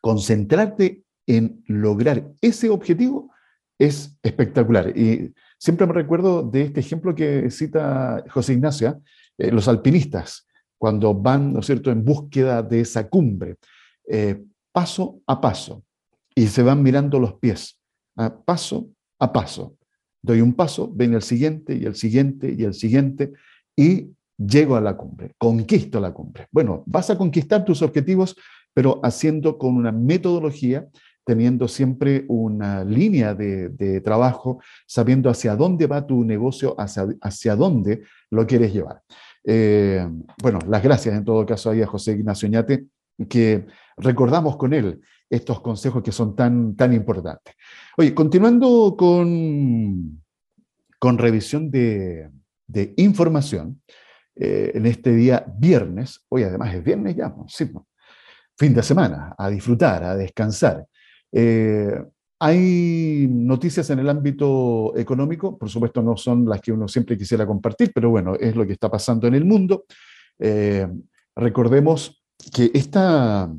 concentrarte 0.01 1.03
en 1.27 1.63
lograr 1.67 2.33
ese 2.41 2.71
objetivo 2.71 3.31
es 3.79 4.17
espectacular. 4.23 4.97
Y 4.97 5.35
siempre 5.59 5.87
me 5.87 5.93
recuerdo 5.93 6.43
de 6.43 6.63
este 6.63 6.81
ejemplo 6.81 7.15
que 7.15 7.51
cita 7.51 8.25
José 8.31 8.55
Ignacio, 8.55 9.03
eh, 9.39 9.51
los 9.51 9.69
alpinistas, 9.69 10.47
cuando 10.77 11.15
van, 11.15 11.53
¿no 11.53 11.61
es 11.61 11.67
cierto?, 11.67 11.91
en 11.91 12.05
búsqueda 12.05 12.63
de 12.63 12.81
esa 12.81 13.09
cumbre, 13.09 13.57
eh, 14.09 14.43
paso 14.73 15.21
a 15.27 15.41
paso, 15.41 15.83
y 16.35 16.47
se 16.47 16.63
van 16.63 16.83
mirando 16.83 17.19
los 17.19 17.35
pies, 17.35 17.79
paso 18.45 18.91
a 19.19 19.33
paso. 19.33 19.77
Doy 20.23 20.41
un 20.41 20.55
paso, 20.55 20.91
ven 20.93 21.15
el 21.15 21.23
siguiente 21.23 21.75
y 21.75 21.85
el 21.85 21.95
siguiente 21.95 22.55
y 22.57 22.65
el 22.65 22.75
siguiente, 22.75 23.33
y 23.77 24.11
llego 24.37 24.77
a 24.77 24.81
la 24.81 24.97
cumbre, 24.97 25.33
conquisto 25.39 25.99
la 25.99 26.13
cumbre. 26.13 26.47
Bueno, 26.53 26.85
vas 26.87 27.11
a 27.11 27.19
conquistar 27.19 27.65
tus 27.65 27.83
objetivos, 27.83 28.37
pero 28.73 29.01
haciendo 29.03 29.59
con 29.59 29.75
una 29.75 29.91
metodología 29.91 30.89
teniendo 31.29 31.69
siempre 31.69 32.25
una 32.29 32.85
línea 32.85 33.35
de, 33.35 34.01
trabajo, 34.01 34.63
sabiendo 34.87 35.29
hacia 35.29 35.57
dónde 35.57 35.87
va 35.87 36.07
tu 36.07 36.25
negocio, 36.25 36.75
hacia, 36.81 37.07
hacia 37.21 37.55
dónde 37.55 38.01
lo 38.31 38.47
quieres 38.47 38.73
llevar. 38.73 39.03
Eh, 39.51 40.07
bueno, 40.43 40.59
las 40.69 40.83
gracias 40.83 41.17
en 41.17 41.25
todo 41.25 41.47
caso 41.47 41.71
ahí 41.71 41.81
a 41.81 41.87
José 41.87 42.13
Ignacio 42.13 42.47
Ñate, 42.51 42.85
que 43.31 43.65
recordamos 43.97 44.59
con 44.59 44.75
él 44.75 45.01
estos 45.31 45.63
consejos 45.63 46.03
que 46.03 46.13
son 46.13 46.37
tan, 46.37 46.77
tan 46.77 46.93
importantes. 46.93 47.55
Oye, 47.97 48.15
continuando 48.15 48.95
con, 48.95 50.23
con 50.99 51.17
revisión 51.17 51.71
de, 51.71 52.31
información, 52.99 53.81
eh, 54.37 54.73
en 54.75 54.85
este 54.85 55.13
día 55.13 55.47
viernes, 55.57 56.27
hoy 56.29 56.43
además 56.43 56.75
es 56.75 56.85
viernes 56.85 57.17
ya, 57.17 57.35
sí, 57.47 57.71
fin 58.55 58.75
de 58.75 58.83
semana, 58.83 59.35
a 59.39 59.49
disfrutar, 59.49 60.05
a 60.05 60.15
descansar. 60.15 60.87
Eh, 61.33 61.99
hay 62.41 63.27
noticias 63.29 63.91
en 63.91 63.99
el 63.99 64.09
ámbito 64.09 64.97
económico, 64.97 65.59
por 65.59 65.69
supuesto 65.69 66.03
no 66.03 66.17
son 66.17 66.45
las 66.49 66.61
que 66.61 66.71
uno 66.71 66.87
siempre 66.87 67.19
quisiera 67.19 67.47
compartir, 67.47 67.91
pero 67.93 68.11
bueno, 68.11 68.35
es 68.37 68.55
lo 68.55 68.65
que 68.65 68.75
está 68.75 68.91
pasando 68.91 69.27
en 69.27 69.35
el 69.35 69.45
mundo. 69.45 69.85
Eh, 70.39 70.87
recordemos 71.35 72.23
que 72.55 72.71
esta, 72.73 73.53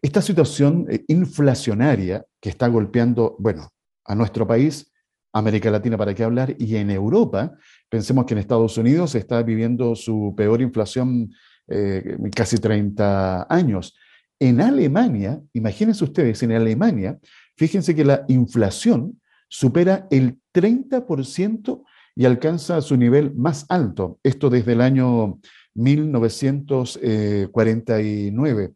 esta 0.00 0.22
situación 0.22 0.86
eh, 0.88 1.04
inflacionaria 1.08 2.24
que 2.40 2.50
está 2.50 2.68
golpeando, 2.68 3.34
bueno, 3.40 3.70
a 4.04 4.14
nuestro 4.14 4.46
país, 4.46 4.92
América 5.32 5.70
Latina 5.70 5.98
para 5.98 6.14
qué 6.14 6.22
hablar, 6.22 6.54
y 6.58 6.76
en 6.76 6.90
Europa, 6.90 7.52
pensemos 7.88 8.26
que 8.26 8.34
en 8.34 8.38
Estados 8.38 8.78
Unidos 8.78 9.16
está 9.16 9.42
viviendo 9.42 9.96
su 9.96 10.34
peor 10.36 10.62
inflación 10.62 11.30
en 11.68 12.30
casi 12.30 12.58
30 12.58 13.48
años. 13.50 13.96
En 14.38 14.60
Alemania, 14.60 15.40
imagínense 15.52 16.04
ustedes, 16.04 16.42
en 16.44 16.52
Alemania, 16.52 17.18
fíjense 17.56 17.94
que 17.94 18.04
la 18.04 18.24
inflación 18.28 19.20
supera 19.48 20.06
el 20.10 20.40
30% 20.54 21.84
y 22.14 22.24
alcanza 22.24 22.80
su 22.80 22.96
nivel 22.96 23.34
más 23.34 23.66
alto, 23.68 24.18
esto 24.22 24.48
desde 24.48 24.72
el 24.72 24.80
año 24.80 25.38
1949. 25.74 28.72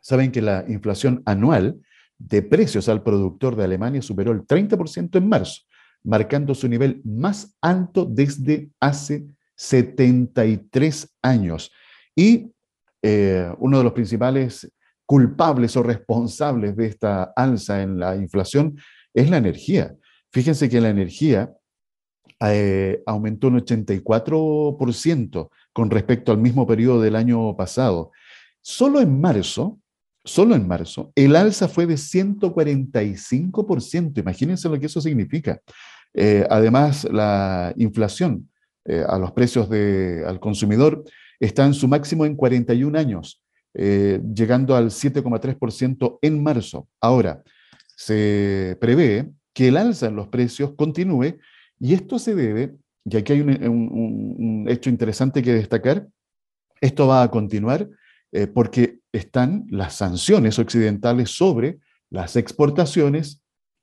saben 0.00 0.30
que 0.30 0.42
la 0.42 0.64
inflación 0.68 1.22
anual 1.24 1.80
de 2.18 2.42
precios 2.42 2.88
al 2.88 3.02
productor 3.02 3.56
de 3.56 3.64
Alemania 3.64 4.02
superó 4.02 4.32
el 4.32 4.42
30% 4.42 5.16
en 5.16 5.28
marzo, 5.28 5.62
marcando 6.02 6.54
su 6.54 6.68
nivel 6.68 7.00
más 7.04 7.56
alto 7.60 8.04
desde 8.04 8.70
hace 8.80 9.26
73 9.56 11.16
años. 11.22 11.72
Y 12.14 12.52
eh, 13.02 13.50
uno 13.58 13.78
de 13.78 13.84
los 13.84 13.92
principales 13.92 14.70
culpables 15.08 15.74
o 15.74 15.82
responsables 15.82 16.76
de 16.76 16.84
esta 16.84 17.32
alza 17.34 17.80
en 17.80 17.98
la 17.98 18.14
inflación 18.14 18.76
es 19.14 19.30
la 19.30 19.38
energía. 19.38 19.96
Fíjense 20.30 20.68
que 20.68 20.82
la 20.82 20.90
energía 20.90 21.50
eh, 22.40 23.02
aumentó 23.06 23.48
un 23.48 23.58
84% 23.58 25.48
con 25.72 25.88
respecto 25.88 26.30
al 26.30 26.36
mismo 26.36 26.66
periodo 26.66 27.00
del 27.00 27.16
año 27.16 27.56
pasado. 27.56 28.12
Solo 28.60 29.00
en 29.00 29.18
marzo, 29.18 29.80
solo 30.26 30.54
en 30.54 30.68
marzo, 30.68 31.10
el 31.14 31.36
alza 31.36 31.68
fue 31.68 31.86
de 31.86 31.94
145%. 31.94 34.18
Imagínense 34.18 34.68
lo 34.68 34.78
que 34.78 34.86
eso 34.86 35.00
significa. 35.00 35.58
Eh, 36.12 36.46
además, 36.50 37.08
la 37.10 37.72
inflación 37.78 38.50
eh, 38.84 39.06
a 39.08 39.16
los 39.16 39.32
precios 39.32 39.70
de, 39.70 40.22
al 40.26 40.38
consumidor 40.38 41.02
está 41.40 41.64
en 41.64 41.72
su 41.72 41.88
máximo 41.88 42.26
en 42.26 42.36
41 42.36 42.98
años, 42.98 43.42
llegando 43.74 44.74
al 44.74 44.90
7,3% 44.90 46.18
en 46.22 46.42
marzo. 46.42 46.88
Ahora, 47.00 47.42
se 47.96 48.76
prevé 48.80 49.30
que 49.52 49.68
el 49.68 49.76
alza 49.76 50.06
en 50.06 50.16
los 50.16 50.28
precios 50.28 50.74
continúe 50.76 51.38
y 51.80 51.94
esto 51.94 52.18
se 52.18 52.34
debe, 52.34 52.76
y 53.04 53.16
aquí 53.16 53.32
hay 53.32 53.40
un, 53.40 54.66
hecho 54.68 54.90
interesante 54.90 55.42
que 55.42 55.52
destacar, 55.52 56.06
esto 56.80 57.06
va 57.06 57.22
a 57.22 57.30
continuar 57.30 57.88
eh, 58.30 58.46
porque 58.46 59.00
están 59.12 59.66
las 59.70 59.94
sanciones 59.94 60.58
occidentales 60.58 61.30
sobre 61.30 61.78
las 62.10 62.36
exportaciones 62.36 63.42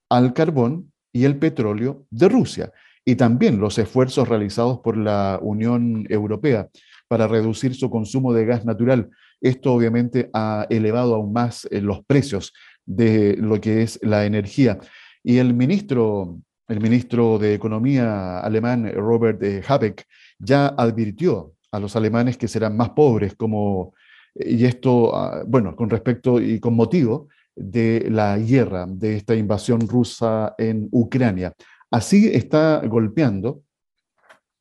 al 0.10 0.34
carbón 0.34 0.94
y 1.12 1.26
el 1.26 1.38
petróleo 1.38 2.06
de 2.10 2.30
Rusia, 2.30 2.72
y 3.04 3.16
también 3.16 3.60
los 3.60 3.78
esfuerzos 3.78 4.28
realizados 4.28 4.80
por 4.80 4.98
la 4.98 5.40
Unión 5.42 6.06
Europea 6.10 6.70
para 7.08 7.28
reducir 7.28 7.76
su 7.76 7.90
consumo 7.90 8.34
de 8.34 8.46
gas 8.46 8.66
natural. 8.66 9.10
Esto 9.46 9.74
obviamente 9.74 10.30
ha 10.34 10.66
elevado 10.70 11.16
aún 11.16 11.34
más 11.34 11.68
eh, 11.72 11.82
los 11.82 12.04
precios 12.06 12.54
de 12.86 13.36
lo 13.38 13.60
que 13.62 13.84
es 13.84 14.00
la 14.02 14.26
energía. 14.26 14.80
Y 15.24 15.38
el 15.38 15.54
ministro 15.54 16.40
el 16.68 16.82
ministro 16.82 17.38
de 17.38 17.54
Economía 17.54 18.40
alemán, 18.40 18.92
Robert 18.96 19.42
eh, 19.44 19.62
Habeck, 19.68 20.06
ya 20.40 20.68
advirtió 20.68 21.54
a 21.72 21.80
los 21.80 21.96
alemanes 21.96 22.38
que 22.38 22.48
serán 22.48 22.76
más 22.76 22.90
pobres, 22.92 23.36
como, 23.36 23.94
y 24.34 24.66
esto, 24.66 25.16
ah, 25.16 25.44
bueno, 25.46 25.76
con 25.76 25.90
respecto 25.90 26.42
y 26.42 26.60
con 26.60 26.76
motivo 26.76 27.28
de 27.56 28.08
la 28.10 28.38
guerra, 28.38 28.86
de 28.88 29.18
esta 29.18 29.36
invasión 29.36 29.88
rusa 29.88 30.56
en 30.58 30.88
Ucrania. 30.92 31.54
Así 31.92 32.30
está 32.34 32.82
golpeando 32.86 33.62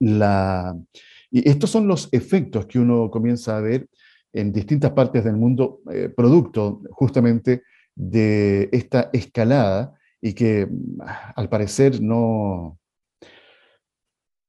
la... 0.01 0.77
Y 1.31 1.49
estos 1.49 1.71
son 1.71 1.89
los 1.89 2.09
efectos 2.13 2.67
que 2.67 2.79
uno 2.79 3.11
comienza 3.11 3.57
a 3.57 3.61
ver 3.61 3.89
en 4.35 4.53
distintas 4.53 4.91
partes 4.91 5.25
del 5.25 5.37
mundo, 5.37 5.81
eh, 5.91 6.13
producto 6.15 6.83
justamente 6.91 7.63
de 7.95 8.69
esta 8.73 9.09
escalada 9.13 9.95
y 10.21 10.35
que 10.35 10.69
al 11.37 11.49
parecer 11.49 12.03
no, 12.03 12.79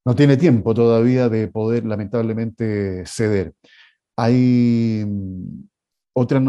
no 0.06 0.15
tiene 0.15 0.38
tiempo 0.38 0.74
todavía 0.74 1.30
de 1.30 1.48
poder 1.48 1.86
lamentablemente 1.86 3.06
ceder. 3.06 3.54
Hay 4.17 5.04
mm, 5.06 5.67
otra 6.13 6.41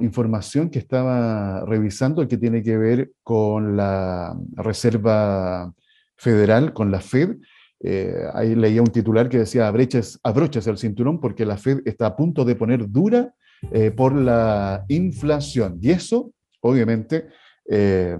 información 0.00 0.70
que 0.70 0.78
estaba 0.78 1.64
revisando 1.66 2.26
que 2.28 2.38
tiene 2.38 2.62
que 2.62 2.78
ver 2.78 3.10
con 3.22 3.76
la 3.76 4.38
Reserva 4.52 5.72
Federal, 6.16 6.72
con 6.72 6.90
la 6.90 7.00
Fed. 7.00 7.36
Eh, 7.82 8.24
ahí 8.34 8.54
leía 8.54 8.82
un 8.82 8.88
titular 8.88 9.28
que 9.28 9.38
decía 9.38 9.66
abroches, 9.68 10.66
el 10.66 10.76
cinturón 10.76 11.18
porque 11.18 11.46
la 11.46 11.56
Fed 11.56 11.80
está 11.86 12.06
a 12.06 12.16
punto 12.16 12.44
de 12.44 12.54
poner 12.54 12.88
dura 12.90 13.34
eh, 13.72 13.90
por 13.90 14.14
la 14.14 14.84
inflación. 14.88 15.78
Y 15.80 15.90
eso, 15.90 16.32
obviamente, 16.60 17.28
eh, 17.68 18.18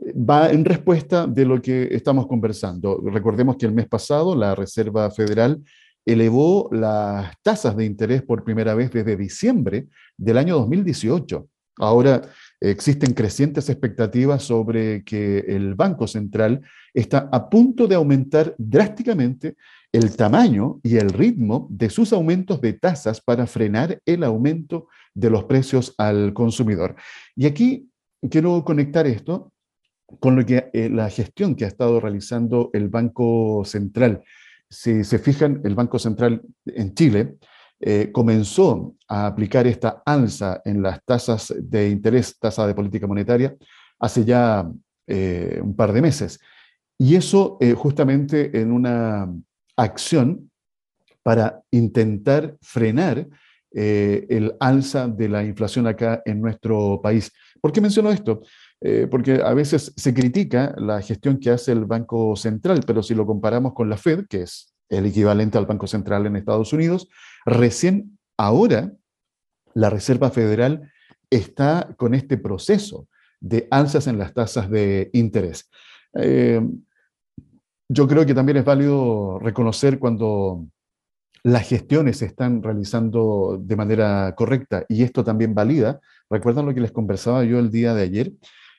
va 0.00 0.50
en 0.50 0.64
respuesta 0.64 1.26
de 1.26 1.44
lo 1.44 1.60
que 1.60 1.88
estamos 1.94 2.26
conversando. 2.26 3.00
Recordemos 3.04 3.56
que 3.56 3.66
el 3.66 3.72
mes 3.72 3.86
pasado 3.86 4.34
la 4.34 4.54
Reserva 4.54 5.10
Federal 5.10 5.62
elevó 6.04 6.68
las 6.72 7.34
tasas 7.42 7.76
de 7.76 7.84
interés 7.84 8.22
por 8.22 8.44
primera 8.44 8.74
vez 8.74 8.90
desde 8.90 9.16
diciembre 9.16 9.86
del 10.16 10.38
año 10.38 10.56
2018. 10.56 11.46
Ahora 11.78 12.22
existen 12.62 13.12
crecientes 13.12 13.68
expectativas 13.68 14.44
sobre 14.44 15.02
que 15.02 15.40
el 15.40 15.74
Banco 15.74 16.06
Central 16.06 16.62
está 16.94 17.28
a 17.32 17.50
punto 17.50 17.88
de 17.88 17.96
aumentar 17.96 18.54
drásticamente 18.56 19.56
el 19.90 20.14
tamaño 20.16 20.78
y 20.82 20.96
el 20.96 21.10
ritmo 21.10 21.66
de 21.70 21.90
sus 21.90 22.12
aumentos 22.12 22.60
de 22.60 22.74
tasas 22.74 23.20
para 23.20 23.46
frenar 23.46 24.00
el 24.06 24.22
aumento 24.22 24.86
de 25.12 25.28
los 25.28 25.44
precios 25.44 25.94
al 25.98 26.32
consumidor. 26.32 26.94
Y 27.34 27.46
aquí 27.46 27.90
quiero 28.30 28.64
conectar 28.64 29.06
esto 29.08 29.52
con 30.20 30.36
lo 30.36 30.46
que, 30.46 30.70
eh, 30.72 30.88
la 30.88 31.10
gestión 31.10 31.56
que 31.56 31.64
ha 31.64 31.68
estado 31.68 31.98
realizando 31.98 32.70
el 32.72 32.88
Banco 32.88 33.64
Central. 33.64 34.22
Si 34.70 35.04
se 35.04 35.18
fijan, 35.18 35.60
el 35.64 35.74
Banco 35.74 35.98
Central 35.98 36.42
en 36.64 36.94
Chile 36.94 37.36
eh, 37.82 38.10
comenzó 38.12 38.94
a 39.08 39.26
aplicar 39.26 39.66
esta 39.66 40.02
alza 40.06 40.62
en 40.64 40.82
las 40.82 41.04
tasas 41.04 41.52
de 41.58 41.90
interés, 41.90 42.38
tasa 42.38 42.66
de 42.66 42.74
política 42.74 43.06
monetaria, 43.06 43.54
hace 43.98 44.24
ya 44.24 44.70
eh, 45.06 45.60
un 45.62 45.76
par 45.76 45.92
de 45.92 46.00
meses. 46.00 46.40
Y 46.98 47.16
eso 47.16 47.58
justamente 47.76 48.60
en 48.60 48.70
una 48.70 49.28
acción 49.76 50.50
para 51.24 51.60
intentar 51.72 52.56
frenar 52.62 53.26
el 53.72 54.54
alza 54.60 55.08
de 55.08 55.28
la 55.28 55.42
inflación 55.42 55.88
acá 55.88 56.22
en 56.24 56.40
nuestro 56.40 57.00
país. 57.02 57.32
¿Por 57.60 57.72
qué 57.72 57.80
menciono 57.80 58.12
esto? 58.12 58.42
Eh, 58.84 59.06
porque 59.08 59.40
a 59.44 59.54
veces 59.54 59.92
se 59.96 60.12
critica 60.12 60.74
la 60.76 61.00
gestión 61.00 61.38
que 61.38 61.50
hace 61.50 61.70
el 61.70 61.84
Banco 61.84 62.34
Central, 62.34 62.80
pero 62.84 63.00
si 63.00 63.14
lo 63.14 63.24
comparamos 63.24 63.74
con 63.74 63.88
la 63.88 63.96
Fed, 63.96 64.26
que 64.28 64.42
es 64.42 64.74
el 64.88 65.06
equivalente 65.06 65.56
al 65.56 65.66
Banco 65.66 65.86
Central 65.86 66.26
en 66.26 66.34
Estados 66.34 66.72
Unidos, 66.72 67.08
recién 67.44 68.18
ahora 68.36 68.92
la 69.74 69.90
Reserva 69.90 70.30
Federal 70.30 70.92
está 71.30 71.94
con 71.96 72.14
este 72.14 72.36
proceso 72.36 73.08
de 73.40 73.66
alzas 73.70 74.06
en 74.06 74.18
las 74.18 74.34
tasas 74.34 74.70
de 74.70 75.10
interés. 75.12 75.70
Eh, 76.14 76.60
yo 77.88 78.08
creo 78.08 78.24
que 78.24 78.34
también 78.34 78.58
es 78.58 78.64
válido 78.64 79.38
reconocer 79.38 79.98
cuando 79.98 80.66
las 81.42 81.68
gestiones 81.68 82.18
se 82.18 82.26
están 82.26 82.62
realizando 82.62 83.58
de 83.60 83.76
manera 83.76 84.34
correcta 84.36 84.84
y 84.88 85.02
esto 85.02 85.24
también 85.24 85.54
valida. 85.54 86.00
¿Recuerdan 86.30 86.66
lo 86.66 86.74
que 86.74 86.80
les 86.80 86.92
conversaba 86.92 87.44
yo 87.44 87.58
el 87.58 87.70
día 87.70 87.94
de 87.94 88.02
ayer? 88.02 88.32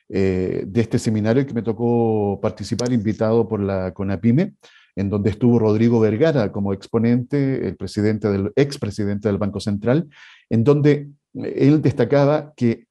Eh, 0.08 0.64
de 0.66 0.80
este 0.80 0.98
seminario 0.98 1.46
que 1.46 1.54
me 1.54 1.62
tocó 1.62 2.38
participar, 2.40 2.92
invitado 2.92 3.48
por 3.48 3.60
la 3.60 3.92
CONAPIME, 3.92 4.54
en 4.96 5.10
donde 5.10 5.30
estuvo 5.30 5.58
Rodrigo 5.58 6.00
Vergara 6.00 6.52
como 6.52 6.72
exponente, 6.72 7.66
el 7.66 7.76
presidente 7.76 8.30
del, 8.30 8.52
expresidente 8.56 9.28
del 9.28 9.38
Banco 9.38 9.60
Central, 9.60 10.08
en 10.50 10.64
donde 10.64 11.10
él 11.34 11.82
destacaba 11.82 12.52
que 12.56 12.86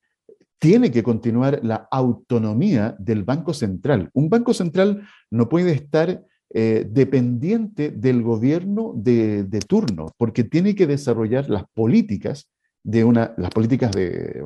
tiene 0.60 0.92
que 0.92 1.04
continuar 1.04 1.60
la 1.64 1.88
autonomía 1.92 2.96
del 2.98 3.24
Banco 3.24 3.54
Central. 3.54 4.10
Un 4.14 4.30
Banco 4.30 4.54
Central 4.54 5.06
no 5.30 5.50
puede 5.50 5.72
estar 5.74 6.24
eh, 6.54 6.88
dependiente 6.90 7.92
del 7.92 8.22
gobierno 8.22 8.94
de, 8.96 9.44
de, 9.44 9.60
turno, 9.60 10.14
porque 10.18 10.44
tiene 10.44 10.76
que 10.76 10.88
desarrollar 10.88 11.50
las 11.50 11.64
políticas 11.74 12.48
de 12.84 13.04
una, 13.04 13.34
las 13.38 13.50
políticas 13.50 13.92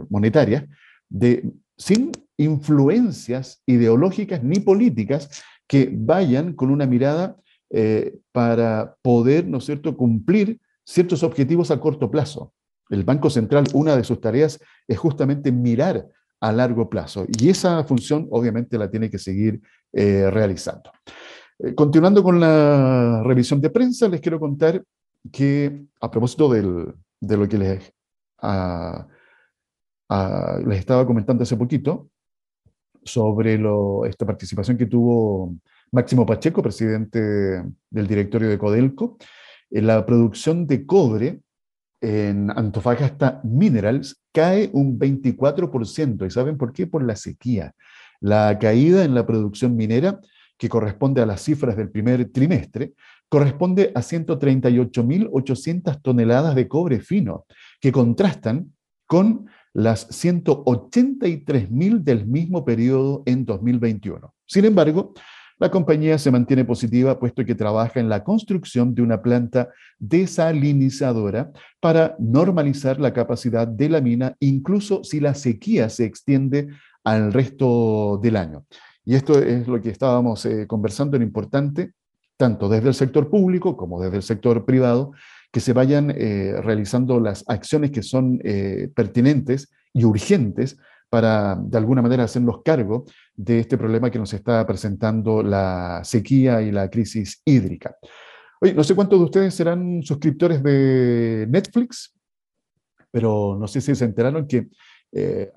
monetarias 0.10 0.66
de, 1.10 1.52
sin 1.76 2.12
influencias 2.38 3.62
ideológicas 3.66 4.44
ni 4.44 4.60
políticas 4.60 5.44
que 5.68 5.92
vayan 5.92 6.54
con 6.54 6.72
una 6.72 6.86
mirada 6.86 7.36
eh, 7.70 8.18
para 8.32 8.96
poder, 9.02 9.46
¿no 9.48 9.58
es 9.58 9.66
cierto?, 9.66 9.96
cumplir 9.96 10.60
ciertos 10.84 11.24
objetivos 11.24 11.72
a 11.72 11.80
corto 11.80 12.10
plazo. 12.10 12.54
El 12.90 13.04
Banco 13.04 13.30
Central, 13.30 13.66
una 13.74 13.96
de 13.96 14.04
sus 14.04 14.22
tareas 14.22 14.60
es 14.88 14.98
justamente 14.98 15.52
mirar 15.52 16.08
a 16.40 16.52
largo 16.52 16.90
plazo 16.90 17.26
y 17.28 17.50
esa 17.50 17.84
función 17.84 18.28
obviamente 18.30 18.78
la 18.78 18.90
tiene 18.90 19.10
que 19.10 19.18
seguir 19.18 19.60
eh, 19.92 20.30
realizando. 20.30 20.92
Eh, 21.60 21.74
continuando 21.74 22.24
con 22.24 22.40
la 22.40 23.24
revisión 23.24 23.60
de 23.60 23.70
prensa, 23.70 24.08
les 24.08 24.22
quiero 24.22 24.40
contar 24.40 24.84
que 25.32 25.86
a 26.00 26.10
propósito 26.10 26.50
de 26.50 27.38
lo 27.38 27.48
que 27.50 27.58
les, 27.58 27.94
ah, 28.42 29.08
ah, 30.10 30.60
les 30.66 30.80
estaba 30.80 31.06
comentando 31.06 31.44
hace 31.44 31.58
poquito, 31.58 32.10
sobre 33.08 33.60
esta 34.08 34.26
participación 34.26 34.78
que 34.78 34.86
tuvo 34.86 35.56
Máximo 35.92 36.26
Pacheco, 36.26 36.62
presidente 36.62 37.64
del 37.90 38.08
directorio 38.08 38.50
de 38.50 38.58
Codelco. 38.58 39.18
En 39.70 39.88
la 39.88 40.06
producción 40.06 40.68
de 40.68 40.86
cobre 40.86 41.40
en 42.02 42.52
Antofagasta 42.52 43.42
Minerals 43.44 44.22
cae 44.32 44.70
un 44.74 45.00
24%. 45.00 46.26
¿Y 46.26 46.30
saben 46.30 46.58
por 46.58 46.74
qué? 46.74 46.88
Por 46.88 47.04
la 47.04 47.16
sequía. 47.16 47.74
La 48.20 48.58
caída 48.60 49.04
en 49.04 49.16
la 49.16 49.26
producción 49.26 49.76
minera, 49.76 50.20
que 50.58 50.70
corresponde 50.70 51.22
a 51.22 51.26
las 51.26 51.42
cifras 51.42 51.78
del 51.78 51.90
primer 51.90 52.32
trimestre, 52.32 52.94
corresponde 53.30 53.92
a 53.94 54.02
138.800 54.02 56.02
toneladas 56.02 56.56
de 56.56 56.68
cobre 56.68 57.00
fino, 57.00 57.46
que 57.80 57.92
contrastan 57.92 58.74
con 59.06 59.48
las 59.74 60.10
183.000 60.10 62.04
del 62.04 62.26
mismo 62.26 62.66
periodo 62.66 63.24
en 63.26 63.46
2021. 63.46 64.34
Sin 64.46 64.66
embargo, 64.66 65.14
la 65.60 65.72
compañía 65.72 66.18
se 66.18 66.32
mantiene 66.32 66.66
positiva 66.66 67.20
puesto 67.20 67.44
que 67.44 67.56
trabaja 67.56 68.00
en 68.00 68.10
la 68.10 68.24
construcción 68.24 68.94
de 68.94 69.02
una 69.02 69.22
planta 69.22 69.70
desalinizadora 69.98 71.52
para 71.80 72.16
normalizar 72.20 73.00
la 73.00 73.14
capacidad 73.14 73.68
de 73.68 73.90
la 73.90 74.02
mina, 74.02 74.36
incluso 74.40 75.04
si 75.04 75.20
la 75.20 75.34
sequía 75.34 75.90
se 75.90 76.06
extiende 76.06 76.68
al 77.04 77.34
resto 77.34 78.20
del 78.22 78.36
año. 78.36 78.66
Y 79.04 79.16
esto 79.16 79.40
es 79.40 79.68
lo 79.68 79.82
que 79.82 79.90
estábamos 79.90 80.46
eh, 80.46 80.68
conversando 80.68 81.16
en 81.18 81.24
importante, 81.24 81.94
tanto 82.36 82.70
desde 82.70 82.90
el 82.90 82.94
sector 82.94 83.30
público 83.30 83.76
como 83.78 84.02
desde 84.02 84.18
el 84.18 84.24
sector 84.24 84.66
privado, 84.66 85.14
que 85.52 85.60
se 85.60 85.74
vayan 85.74 86.12
eh, 86.12 86.54
realizando 86.62 87.20
las 87.20 87.44
acciones 87.48 87.92
que 87.92 88.04
son 88.04 88.40
eh, 88.44 88.90
pertinentes 88.94 89.72
y 89.94 90.04
urgentes 90.04 90.78
para 91.10 91.56
de 91.56 91.78
alguna 91.78 92.02
manera 92.02 92.24
hacernos 92.24 92.62
cargo 92.64 93.06
de 93.36 93.60
este 93.60 93.78
problema 93.78 94.12
que 94.12 94.20
nos 94.20 94.34
está 94.34 94.66
presentando 94.66 95.42
la 95.42 96.02
sequía 96.04 96.62
y 96.62 96.72
la 96.72 96.90
crisis 96.90 97.42
hídrica. 97.46 97.96
Oye, 98.60 98.74
no 98.74 98.84
sé 98.84 98.96
cuántos 98.96 99.20
de 99.20 99.26
ustedes 99.26 99.54
serán 99.54 100.02
suscriptores 100.04 100.64
de 100.64 101.46
Netflix, 101.50 102.14
pero 103.12 103.56
no 103.60 103.68
sé 103.68 103.82
si 103.82 103.96
se 103.96 104.06
enteraron 104.06 104.48
que 104.48 104.68
eh, 105.12 105.52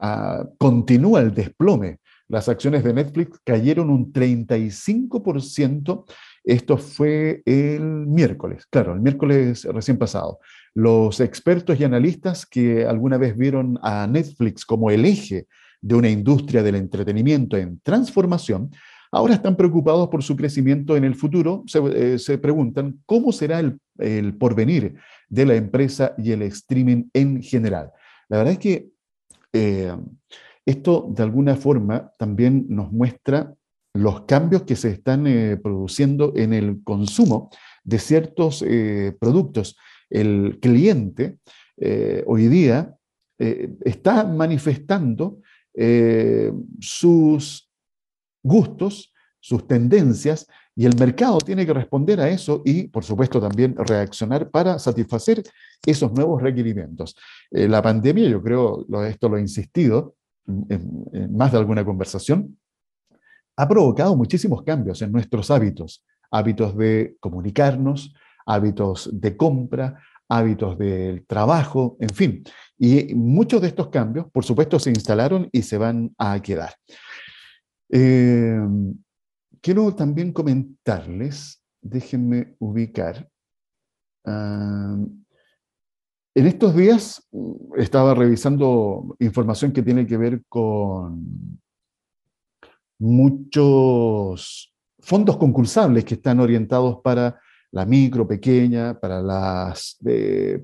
continúa 0.59 1.21
el 1.21 1.35
desplome. 1.35 1.99
Las 2.29 2.49
acciones 2.49 2.85
de 2.85 2.95
Netflix 2.95 3.41
cayeron 3.45 3.91
un 3.91 4.13
35%. 4.13 6.05
Esto 6.45 6.79
fue 6.79 7.43
el 7.45 7.83
miércoles, 8.07 8.67
claro, 8.71 8.95
el 8.95 9.01
miércoles 9.01 9.65
recién 9.65 9.99
pasado. 9.99 10.39
Los 10.75 11.21
expertos 11.21 11.79
y 11.79 11.85
analistas 11.85 12.47
que 12.47 12.87
alguna 12.87 13.19
vez 13.19 13.37
vieron 13.37 13.79
a 13.83 14.07
Netflix 14.07 14.65
como 14.65 14.91
el 14.91 15.05
eje 15.05 15.47
de 15.81 15.95
una 15.95 16.09
industria 16.09 16.63
del 16.63 16.77
entretenimiento 16.77 17.57
en 17.57 17.81
transformación, 17.81 18.71
ahora 19.13 19.35
están 19.35 19.57
preocupados 19.57 20.09
por 20.09 20.23
su 20.23 20.37
crecimiento 20.37 20.97
en 20.97 21.05
el 21.05 21.15
futuro. 21.15 21.65
Se, 21.67 21.79
eh, 21.79 22.39
preguntan 22.39 23.01
cómo 23.07 23.33
será 23.33 23.61
el, 23.61 24.35
porvenir 24.37 24.95
de 25.29 25.47
la 25.47 25.55
empresa 25.57 26.15
y 26.17 26.33
el 26.33 26.43
streaming 26.43 27.05
en 27.13 27.43
general. 27.43 27.91
La 28.29 28.39
verdad 28.39 28.55
es 28.55 28.59
que 28.59 28.89
eh, 29.53 29.95
esto 30.65 31.07
de 31.11 31.23
alguna 31.23 31.57
forma 31.57 32.13
también 32.19 32.67
nos 32.69 32.93
muestra 32.93 33.55
los 33.95 34.23
cambios 34.23 34.63
que 34.63 34.77
se 34.77 34.91
están 34.91 35.27
eh, 35.27 35.57
produciendo 35.57 36.33
en 36.37 36.53
el 36.53 36.83
consumo 36.85 37.51
de 37.83 37.99
ciertos 37.99 38.65
productos 39.19 39.77
el 40.11 40.59
cliente 40.61 41.39
eh, 41.79 42.23
hoy 42.27 42.49
día 42.49 42.95
eh, 43.39 43.73
está 43.85 44.25
manifestando 44.25 45.39
eh, 45.73 46.53
sus 46.81 47.71
gustos, 48.43 49.15
sus 49.39 49.67
tendencias, 49.67 50.47
y 50.77 50.87
el 50.87 50.97
mercado 50.99 51.39
tiene 51.39 51.67
que 51.67 51.75
responder 51.75 52.21
a 52.21 52.29
eso 52.29 52.63
y, 52.65 52.89
por 52.89 53.05
supuesto, 53.05 53.41
también 53.41 53.75
reaccionar 53.77 54.51
para 54.51 54.79
satisfacer 54.79 55.43
esos 55.85 56.13
nuevos 56.13 56.43
requerimientos. 56.43 57.17
la 57.51 57.83
pandemia, 57.83 58.29
yo 58.29 58.43
creo, 58.43 58.87
esto 59.05 59.29
lo 59.29 59.37
he 59.37 59.41
insistido 59.41 60.15
en 60.47 61.37
más 61.37 61.53
de 61.53 61.59
alguna 61.59 61.85
conversación, 61.85 62.57
ha 63.61 63.69
provocado 63.69 64.17
muchísimos 64.17 64.63
cambios 64.63 65.03
en 65.03 65.13
nuestros 65.13 65.51
hábitos, 65.51 66.03
hábitos 66.31 66.75
de 66.79 67.17
comunicarnos, 67.21 68.15
hábitos 68.47 69.11
de 69.13 69.37
compra, 69.37 70.01
hábitos 70.31 70.79
del 70.79 71.27
trabajo, 71.27 71.99
en 72.01 72.09
fin. 72.09 72.43
Y 72.79 73.15
muchos 73.15 73.61
de 73.61 73.69
estos 73.69 73.89
cambios, 73.89 74.31
por 74.33 74.47
supuesto, 74.47 74.79
se 74.79 74.89
instalaron 74.89 75.47
y 75.53 75.61
se 75.61 75.77
van 75.77 76.11
a 76.17 76.41
quedar. 76.41 76.75
Eh, 77.91 78.67
quiero 79.61 79.95
también 79.95 80.33
comentarles, 80.33 81.63
déjenme 81.83 82.55
ubicar. 82.61 83.29
En 84.25 85.27
estos 86.35 86.75
días 86.75 87.29
mm, 87.31 87.79
estaba 87.79 88.15
revisando 88.15 89.17
información 89.19 89.73
que 89.73 89.83
tiene 89.83 90.07
que 90.07 90.17
ver 90.17 90.45
con 90.49 91.61
muchos 93.01 94.73
fondos 95.01 95.37
concursables 95.39 96.05
que 96.05 96.15
están 96.15 96.39
orientados 96.39 96.99
para 97.03 97.41
la 97.73 97.87
micro, 97.87 98.29
pequeña, 98.29 98.99
para, 99.01 99.75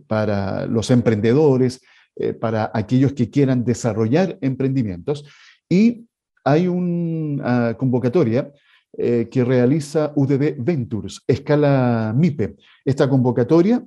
para 0.07 0.67
los 0.67 0.91
emprendedores, 0.91 1.81
eh, 2.17 2.35
para 2.35 2.71
aquellos 2.75 3.13
que 3.13 3.31
quieran 3.31 3.65
desarrollar 3.65 4.39
emprendimientos. 4.41 5.25
Y 5.69 6.07
hay 6.45 6.69
una 6.69 7.75
convocatoria 7.75 8.53
eh, 8.99 9.29
que 9.31 9.45
realiza 9.45 10.13
UDD 10.15 10.55
Ventures, 10.59 11.23
escala 11.27 12.15
MIPE. 12.17 12.57
Esta 12.85 13.09
convocatoria 13.09 13.85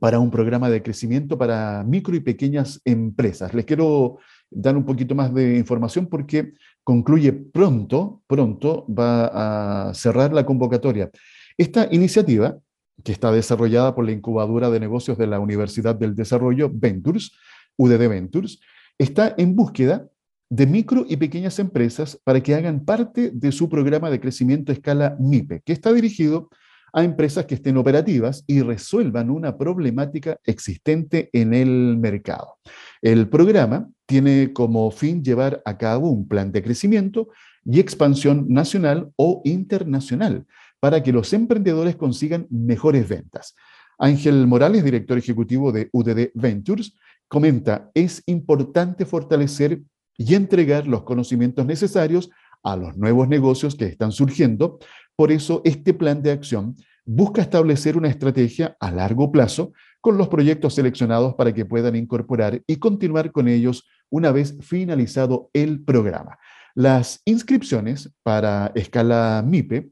para 0.00 0.18
un 0.18 0.30
programa 0.30 0.68
de 0.68 0.82
crecimiento 0.82 1.38
para 1.38 1.84
micro 1.84 2.14
y 2.16 2.20
pequeñas 2.20 2.80
empresas. 2.84 3.54
Les 3.54 3.64
quiero 3.64 4.18
dar 4.50 4.76
un 4.76 4.84
poquito 4.84 5.14
más 5.14 5.32
de 5.34 5.58
información 5.58 6.06
porque 6.06 6.52
concluye 6.84 7.32
pronto, 7.32 8.22
pronto 8.26 8.86
va 8.88 9.88
a 9.88 9.94
cerrar 9.94 10.32
la 10.32 10.46
convocatoria. 10.46 11.10
Esta 11.58 11.88
iniciativa, 11.90 12.56
que 13.02 13.12
está 13.12 13.32
desarrollada 13.32 13.94
por 13.94 14.04
la 14.04 14.12
incubadora 14.12 14.70
de 14.70 14.80
negocios 14.80 15.18
de 15.18 15.26
la 15.26 15.40
Universidad 15.40 15.94
del 15.94 16.14
Desarrollo, 16.14 16.70
Ventures, 16.72 17.32
UDD 17.76 18.08
Ventures, 18.08 18.60
está 18.98 19.34
en 19.36 19.54
búsqueda 19.54 20.08
de 20.48 20.66
micro 20.66 21.04
y 21.08 21.16
pequeñas 21.16 21.58
empresas 21.58 22.20
para 22.22 22.40
que 22.40 22.54
hagan 22.54 22.84
parte 22.84 23.30
de 23.32 23.52
su 23.52 23.68
programa 23.68 24.10
de 24.10 24.20
crecimiento 24.20 24.70
a 24.70 24.74
escala 24.74 25.16
MIPE, 25.18 25.62
que 25.64 25.72
está 25.72 25.92
dirigido 25.92 26.48
a 26.92 27.04
empresas 27.04 27.44
que 27.46 27.56
estén 27.56 27.76
operativas 27.76 28.44
y 28.46 28.62
resuelvan 28.62 29.28
una 29.28 29.58
problemática 29.58 30.38
existente 30.44 31.28
en 31.32 31.52
el 31.52 31.98
mercado. 31.98 32.54
El 33.02 33.28
programa 33.28 33.88
tiene 34.06 34.52
como 34.52 34.90
fin 34.90 35.22
llevar 35.22 35.62
a 35.64 35.76
cabo 35.76 36.10
un 36.10 36.26
plan 36.28 36.52
de 36.52 36.62
crecimiento 36.62 37.28
y 37.64 37.80
expansión 37.80 38.46
nacional 38.48 39.10
o 39.16 39.42
internacional 39.44 40.46
para 40.80 41.02
que 41.02 41.12
los 41.12 41.32
emprendedores 41.32 41.96
consigan 41.96 42.46
mejores 42.50 43.08
ventas. 43.08 43.54
Ángel 43.98 44.46
Morales, 44.46 44.84
director 44.84 45.18
ejecutivo 45.18 45.72
de 45.72 45.88
UDD 45.92 46.30
Ventures, 46.34 46.94
comenta, 47.28 47.90
es 47.94 48.22
importante 48.26 49.04
fortalecer 49.04 49.82
y 50.16 50.34
entregar 50.34 50.86
los 50.86 51.02
conocimientos 51.02 51.66
necesarios 51.66 52.30
a 52.62 52.76
los 52.76 52.96
nuevos 52.96 53.28
negocios 53.28 53.74
que 53.74 53.86
están 53.86 54.12
surgiendo. 54.12 54.78
Por 55.14 55.32
eso, 55.32 55.62
este 55.64 55.94
plan 55.94 56.22
de 56.22 56.32
acción 56.32 56.76
busca 57.04 57.40
establecer 57.40 57.96
una 57.96 58.08
estrategia 58.08 58.76
a 58.80 58.90
largo 58.90 59.30
plazo 59.30 59.72
con 60.06 60.18
los 60.18 60.28
proyectos 60.28 60.74
seleccionados 60.74 61.34
para 61.34 61.52
que 61.52 61.64
puedan 61.64 61.96
incorporar 61.96 62.62
y 62.68 62.76
continuar 62.76 63.32
con 63.32 63.48
ellos 63.48 63.82
una 64.08 64.30
vez 64.30 64.56
finalizado 64.60 65.50
el 65.52 65.82
programa. 65.82 66.38
Las 66.76 67.22
inscripciones 67.24 68.14
para 68.22 68.70
escala 68.76 69.42
MIPE 69.44 69.90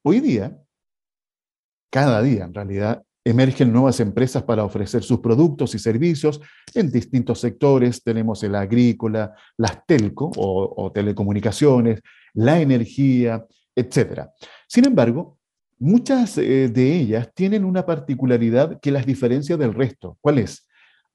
Hoy 0.03 0.21
día, 0.21 0.57
cada 1.91 2.23
día 2.23 2.45
en 2.45 2.55
realidad, 2.55 3.03
emergen 3.25 3.73
nuevas 3.73 4.01
empresas 4.01 4.43
para 4.43 4.65
ofrecer 4.65 5.03
sus 5.03 5.21
productos 5.21 5.75
y 5.75 5.79
servicios 5.79 6.41
en 6.75 6.91
distintos 6.91 7.41
sectores. 7.41 8.03
Tenemos 8.03 8.43
el 8.43 8.55
agrícola, 8.55 9.35
las 9.57 9.87
telco 9.87 10.31
o, 10.37 10.75
o 10.77 10.93
telecomunicaciones, 10.93 12.03
la 12.35 12.61
energía, 12.61 13.47
etc. 13.75 14.29
Sin 14.67 14.87
embargo, 14.87 15.39
Muchas 15.79 16.39
eh, 16.39 16.69
de 16.69 16.97
ellas 16.97 17.31
tienen 17.35 17.65
una 17.65 17.85
particularidad 17.85 18.81
que 18.81 18.91
las 18.91 19.07
diferencia 19.07 19.57
del 19.57 19.75
resto. 19.75 20.19
¿Cuál 20.21 20.39
es? 20.39 20.67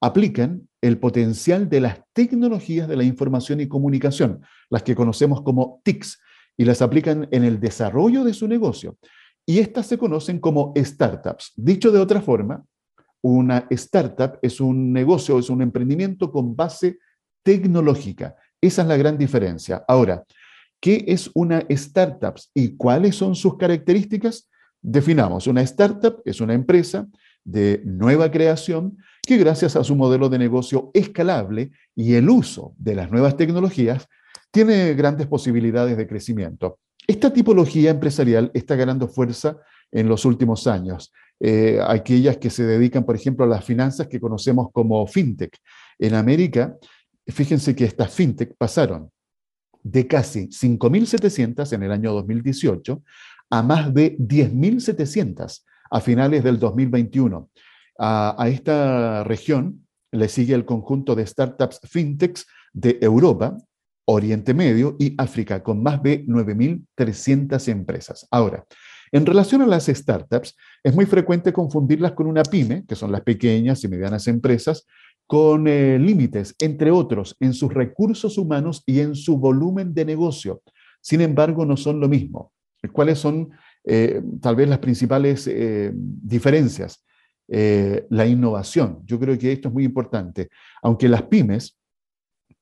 Aplican 0.01 0.67
el 0.81 0.97
potencial 0.97 1.69
de 1.69 1.81
las 1.81 2.01
tecnologías 2.13 2.87
de 2.87 2.95
la 2.95 3.03
información 3.03 3.59
y 3.59 3.67
comunicación, 3.67 4.41
las 4.69 4.83
que 4.83 4.95
conocemos 4.95 5.41
como 5.41 5.81
TICs, 5.83 6.19
y 6.57 6.65
las 6.65 6.81
aplican 6.81 7.27
en 7.31 7.45
el 7.45 7.59
desarrollo 7.59 8.23
de 8.23 8.33
su 8.33 8.47
negocio. 8.47 8.97
Y 9.45 9.59
estas 9.59 9.87
se 9.87 9.97
conocen 9.97 10.39
como 10.39 10.73
startups. 10.77 11.53
Dicho 11.55 11.91
de 11.91 11.99
otra 11.99 12.21
forma, 12.21 12.65
una 13.21 13.65
startup 13.69 14.39
es 14.41 14.59
un 14.59 14.93
negocio, 14.93 15.39
es 15.39 15.49
un 15.49 15.61
emprendimiento 15.61 16.31
con 16.31 16.55
base 16.55 16.99
tecnológica. 17.43 18.35
Esa 18.61 18.81
es 18.81 18.87
la 18.87 18.97
gran 18.97 19.17
diferencia. 19.17 19.83
Ahora, 19.87 20.23
¿qué 20.79 21.05
es 21.07 21.29
una 21.33 21.65
startup 21.69 22.35
y 22.53 22.75
cuáles 22.75 23.15
son 23.15 23.35
sus 23.35 23.57
características? 23.57 24.49
Definamos, 24.81 25.47
una 25.47 25.61
startup 25.61 26.21
es 26.25 26.41
una 26.41 26.53
empresa 26.53 27.07
de 27.43 27.81
nueva 27.85 28.31
creación 28.31 28.97
que 29.21 29.37
gracias 29.37 29.75
a 29.75 29.83
su 29.83 29.95
modelo 29.95 30.29
de 30.29 30.39
negocio 30.39 30.91
escalable 30.93 31.71
y 31.95 32.13
el 32.13 32.29
uso 32.29 32.73
de 32.77 32.95
las 32.95 33.11
nuevas 33.11 33.35
tecnologías 33.35 34.07
tiene 34.51 34.93
grandes 34.93 35.27
posibilidades 35.27 35.97
de 35.97 36.07
crecimiento. 36.07 36.79
Esta 37.05 37.31
tipología 37.31 37.91
empresarial 37.91 38.51
está 38.53 38.75
ganando 38.75 39.07
fuerza 39.07 39.57
en 39.91 40.07
los 40.07 40.25
últimos 40.25 40.67
años. 40.67 41.11
Eh, 41.39 41.79
aquellas 41.85 42.37
que 42.37 42.49
se 42.49 42.63
dedican, 42.63 43.05
por 43.05 43.15
ejemplo, 43.15 43.45
a 43.45 43.47
las 43.47 43.63
finanzas 43.63 44.07
que 44.07 44.19
conocemos 44.19 44.69
como 44.71 45.05
fintech. 45.07 45.57
En 45.97 46.13
América, 46.13 46.77
fíjense 47.27 47.75
que 47.75 47.85
estas 47.85 48.11
fintech 48.13 48.55
pasaron 48.57 49.09
de 49.91 50.07
casi 50.07 50.47
5.700 50.47 51.73
en 51.73 51.83
el 51.83 51.91
año 51.91 52.13
2018 52.13 53.03
a 53.49 53.63
más 53.63 53.93
de 53.93 54.17
10.700 54.17 55.63
a 55.91 56.01
finales 56.01 56.43
del 56.43 56.59
2021. 56.59 57.49
A, 57.97 58.47
esta 58.47 59.23
región 59.23 59.87
le 60.11 60.29
sigue 60.29 60.53
el 60.53 60.65
conjunto 60.65 61.15
de 61.15 61.25
startups 61.25 61.79
fintechs 61.83 62.45
de 62.71 62.97
Europa, 63.01 63.57
Oriente 64.05 64.53
Medio 64.53 64.95
y 64.99 65.15
África, 65.17 65.61
con 65.63 65.83
más 65.83 66.01
de 66.01 66.25
9.300 66.25 67.67
empresas. 67.67 68.27
Ahora, 68.31 68.65
en 69.11 69.25
relación 69.25 69.61
a 69.61 69.67
las 69.67 69.87
startups, 69.87 70.55
es 70.83 70.95
muy 70.95 71.05
frecuente 71.05 71.51
confundirlas 71.51 72.13
con 72.13 72.27
una 72.27 72.43
pyme, 72.43 72.85
que 72.87 72.95
son 72.95 73.11
las 73.11 73.21
pequeñas 73.21 73.83
y 73.83 73.87
medianas 73.87 74.27
empresas, 74.27 74.85
con 75.29 75.67
eh, 75.67 75.99
límites, 75.99 76.55
entre 76.57 76.89
otros, 76.89 77.37
en 77.39 77.53
sus 77.53 77.71
recursos 77.71 78.39
humanos 78.39 78.81
y 78.87 78.99
en 78.99 79.13
su 79.13 79.37
volumen 79.37 79.93
de 79.93 80.03
negocio. 80.03 80.63
Sin 81.01 81.21
embargo, 81.21 81.67
no 81.67 81.77
son 81.77 81.99
lo 81.99 82.09
mismo. 82.09 82.51
¿Cuáles 82.91 83.19
son 83.19 83.51
eh, 83.83 84.23
tal 84.41 84.55
vez 84.55 84.67
las 84.67 84.79
principales 84.79 85.45
eh, 85.47 85.91
diferencias? 85.93 87.05
Eh, 87.47 88.07
la 88.09 88.25
innovación. 88.25 89.01
Yo 89.05 89.19
creo 89.19 89.37
que 89.37 89.51
esto 89.51 89.67
es 89.67 89.73
muy 89.73 89.83
importante. 89.83 90.49
Aunque 90.81 91.07
las 91.07 91.23
pymes 91.23 91.77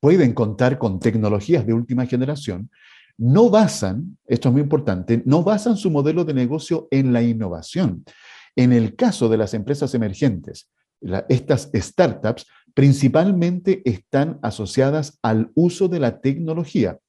pueden 0.01 0.33
contar 0.33 0.77
con 0.77 0.99
tecnologías 0.99 1.65
de 1.65 1.73
última 1.73 2.05
generación, 2.05 2.69
no 3.17 3.49
basan, 3.49 4.17
esto 4.25 4.49
es 4.49 4.53
muy 4.53 4.61
importante, 4.61 5.23
no 5.25 5.41
basan 5.41 5.77
su 5.77 5.89
modelo 5.89 6.25
de 6.25 6.33
negocio 6.33 6.89
en 6.91 7.13
la 7.13 7.21
innovación. 7.21 8.03
En 8.55 8.73
el 8.73 8.95
caso 8.95 9.29
de 9.29 9.37
las 9.37 9.53
empresas 9.53 9.93
emergentes, 9.93 10.69
estas 11.29 11.69
startups 11.73 12.45
principalmente 12.73 13.81
están 13.85 14.39
asociadas 14.41 15.19
al 15.21 15.51
uso 15.55 15.87
de 15.87 15.99
la 15.99 16.19
tecnología 16.19 16.99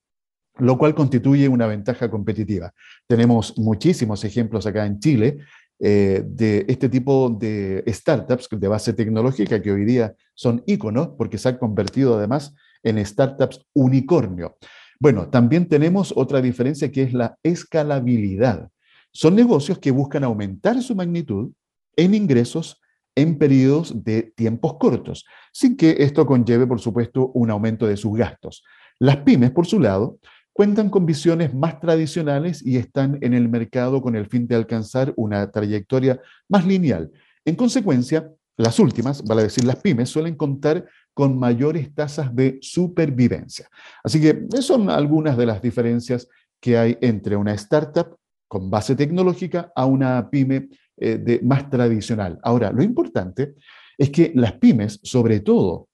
lo 0.59 0.77
cual 0.77 0.95
constituye 0.95 1.49
una 1.49 1.67
ventaja 1.67 2.11
competitiva. 2.11 2.73
Tenemos 3.07 3.57
muchísimos 3.57 4.25
ejemplos 4.25 4.67
acá 4.67 4.87
en 4.87 4.99
Chile 4.99 5.39
eh, 5.79 6.23
de 6.27 6.65
este 6.69 6.89
tipo 6.89 7.31
de 7.31 7.85
startups 7.87 8.49
de 8.51 8.69
base 8.69 8.93
tecnológica 8.93 9.63
que 9.63 9.71
hoy 9.71 9.85
día 9.85 10.15
son 10.35 10.63
íconos 10.67 11.11
porque 11.17 11.39
se 11.39 11.51
han 11.51 11.59
convertido 11.59 12.19
además 12.19 12.55
en 12.83 13.05
startups 13.05 13.65
unicornio. 13.75 14.57
Bueno, 15.01 15.29
también 15.29 15.69
tenemos 15.69 16.13
otra 16.17 16.41
diferencia 16.41 16.91
que 16.91 17.03
es 17.03 17.13
la 17.13 17.39
escalabilidad. 17.45 18.69
Son 19.13 19.37
negocios 19.37 19.79
que 19.79 19.93
buscan 19.93 20.25
aumentar 20.25 20.83
su 20.83 20.97
magnitud 20.97 21.53
en 21.97 22.15
ingresos 22.15 22.81
en 23.19 23.37
periodos 23.37 24.05
de 24.05 24.33
tiempos 24.37 24.75
cortos, 24.79 25.27
sin 25.53 25.77
que 25.77 25.97
esto 25.99 26.25
conlleve, 26.25 26.69
por 26.69 26.81
supuesto, 26.81 27.33
un 27.35 27.51
aumento 27.51 27.87
de 27.87 27.97
sus 27.97 28.17
gastos. 28.17 28.63
Las 29.01 29.19
pymes, 29.19 29.51
por 29.51 29.67
su 29.67 29.81
lado, 29.81 30.19
cuentan 30.53 30.89
con 30.89 31.05
visiones 31.05 31.53
más 31.53 31.81
tradicionales 31.81 32.65
y 32.65 32.77
están 32.77 33.19
en 33.21 33.35
el 33.35 33.49
mercado 33.49 34.01
con 34.03 34.15
el 34.15 34.27
fin 34.27 34.47
de 34.47 34.55
alcanzar 34.55 35.13
una 35.17 35.51
trayectoria 35.51 36.21
más 36.49 36.65
lineal. 36.65 37.11
En 37.45 37.57
consecuencia, 37.57 38.31
las 38.57 38.79
últimas, 38.79 39.25
vale 39.25 39.43
decir 39.43 39.65
las 39.65 39.77
pymes, 39.77 40.11
suelen 40.11 40.37
contar 40.37 40.87
con 41.13 41.37
mayores 41.39 41.93
tasas 41.95 42.35
de 42.35 42.59
supervivencia. 42.61 43.69
Así 44.05 44.21
que 44.21 44.47
esas 44.53 44.65
son 44.65 44.91
algunas 44.91 45.37
de 45.37 45.47
las 45.47 45.61
diferencias 45.61 46.29
que 46.61 46.79
hay 46.79 46.99
entre 47.01 47.35
una 47.35 47.55
startup 47.55 48.18
con 48.49 48.71
base 48.71 48.97
tecnológica 48.97 49.73
a 49.77 49.85
una 49.87 50.29
pyme 50.31 50.69
eh, 50.97 51.19
de, 51.19 51.41
más 51.43 51.71
tradicional. 51.71 52.39
Ahora, 52.43 52.73
lo 52.73 52.83
importante 52.83 53.55
es 53.97 54.11
que 54.11 54.33
las 54.35 54.55
pymes, 54.55 54.99
sobre 55.03 55.41
todo 55.41 55.89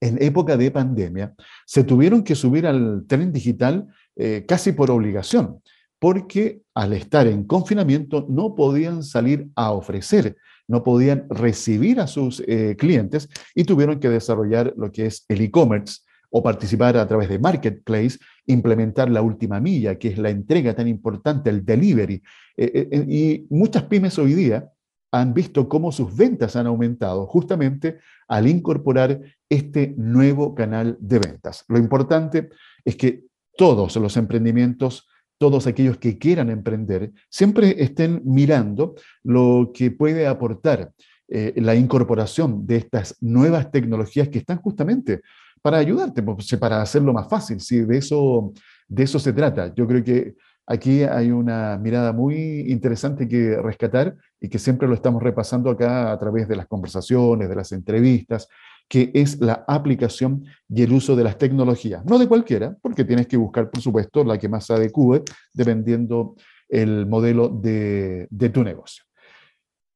en 0.00 0.22
época 0.22 0.56
de 0.56 0.70
pandemia, 0.70 1.34
se 1.66 1.84
tuvieron 1.84 2.22
que 2.22 2.34
subir 2.34 2.66
al 2.66 3.04
tren 3.06 3.32
digital 3.32 3.86
eh, 4.16 4.44
casi 4.46 4.72
por 4.72 4.90
obligación, 4.90 5.62
porque 5.98 6.62
al 6.74 6.92
estar 6.92 7.26
en 7.26 7.44
confinamiento 7.44 8.26
no 8.28 8.54
podían 8.54 9.02
salir 9.02 9.48
a 9.54 9.72
ofrecer, 9.72 10.36
no 10.68 10.82
podían 10.84 11.26
recibir 11.30 12.00
a 12.00 12.06
sus 12.06 12.42
eh, 12.46 12.76
clientes 12.78 13.28
y 13.54 13.64
tuvieron 13.64 13.98
que 13.98 14.08
desarrollar 14.08 14.74
lo 14.76 14.92
que 14.92 15.06
es 15.06 15.24
el 15.28 15.40
e-commerce 15.40 16.00
o 16.30 16.42
participar 16.42 16.96
a 16.96 17.06
través 17.06 17.28
de 17.28 17.38
Marketplace, 17.38 18.18
implementar 18.46 19.10
la 19.10 19.22
última 19.22 19.60
milla, 19.60 19.98
que 19.98 20.08
es 20.08 20.18
la 20.18 20.30
entrega 20.30 20.74
tan 20.74 20.88
importante, 20.88 21.50
el 21.50 21.64
delivery. 21.64 22.22
Eh, 22.56 23.06
y 23.08 23.46
muchas 23.50 23.84
pymes 23.84 24.18
hoy 24.18 24.34
día 24.34 24.70
han 25.10 25.32
visto 25.32 25.68
cómo 25.68 25.90
sus 25.90 26.14
ventas 26.14 26.56
han 26.56 26.66
aumentado 26.66 27.26
justamente 27.26 27.98
al 28.28 28.46
incorporar 28.46 29.20
este 29.48 29.94
nuevo 29.96 30.54
canal 30.54 30.96
de 31.00 31.18
ventas. 31.18 31.64
Lo 31.68 31.78
importante 31.78 32.50
es 32.84 32.96
que 32.96 33.24
todos 33.56 33.96
los 33.96 34.16
emprendimientos, 34.16 35.08
todos 35.38 35.66
aquellos 35.66 35.98
que 35.98 36.18
quieran 36.18 36.50
emprender, 36.50 37.12
siempre 37.30 37.82
estén 37.82 38.20
mirando 38.24 38.96
lo 39.22 39.70
que 39.72 39.90
puede 39.90 40.26
aportar 40.26 40.92
eh, 41.30 41.54
la 41.56 41.74
incorporación 41.74 42.66
de 42.66 42.76
estas 42.76 43.16
nuevas 43.20 43.70
tecnologías 43.70 44.28
que 44.28 44.38
están 44.38 44.58
justamente 44.58 45.22
para 45.68 45.80
ayudarte, 45.80 46.22
pues, 46.22 46.56
para 46.58 46.80
hacerlo 46.80 47.12
más 47.12 47.28
fácil. 47.28 47.60
Sí, 47.60 47.80
de 47.82 47.98
eso, 47.98 48.54
de 48.88 49.02
eso 49.02 49.18
se 49.18 49.34
trata. 49.34 49.74
Yo 49.74 49.86
creo 49.86 50.02
que 50.02 50.34
aquí 50.66 51.02
hay 51.02 51.30
una 51.30 51.76
mirada 51.76 52.14
muy 52.14 52.64
interesante 52.72 53.28
que 53.28 53.54
rescatar 53.60 54.16
y 54.40 54.48
que 54.48 54.58
siempre 54.58 54.88
lo 54.88 54.94
estamos 54.94 55.22
repasando 55.22 55.68
acá 55.68 56.10
a 56.10 56.18
través 56.18 56.48
de 56.48 56.56
las 56.56 56.66
conversaciones, 56.68 57.50
de 57.50 57.54
las 57.54 57.72
entrevistas, 57.72 58.48
que 58.88 59.10
es 59.12 59.42
la 59.42 59.66
aplicación 59.68 60.42
y 60.70 60.84
el 60.84 60.90
uso 60.90 61.14
de 61.14 61.24
las 61.24 61.36
tecnologías. 61.36 62.02
No 62.06 62.18
de 62.18 62.28
cualquiera, 62.28 62.74
porque 62.80 63.04
tienes 63.04 63.26
que 63.26 63.36
buscar, 63.36 63.70
por 63.70 63.82
supuesto, 63.82 64.24
la 64.24 64.38
que 64.38 64.48
más 64.48 64.64
se 64.64 64.72
adecue 64.72 65.22
dependiendo 65.52 66.34
el 66.70 67.04
modelo 67.04 67.50
de, 67.50 68.26
tu 68.54 68.64
negocio. 68.64 69.04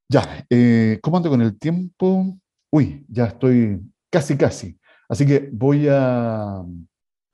Ya, 0.07 0.45
eh, 0.51 0.99
¿cómo 1.01 1.17
ando 1.17 1.31
con 1.31 1.41
el 1.41 1.57
tiempo? 1.57 2.37
Uy, 2.69 3.03
ya 3.09 3.25
estoy 3.25 3.81
casi, 4.11 4.37
casi. 4.37 4.77
Así 5.13 5.27
que 5.27 5.47
voy 5.51 5.85
a 5.91 6.63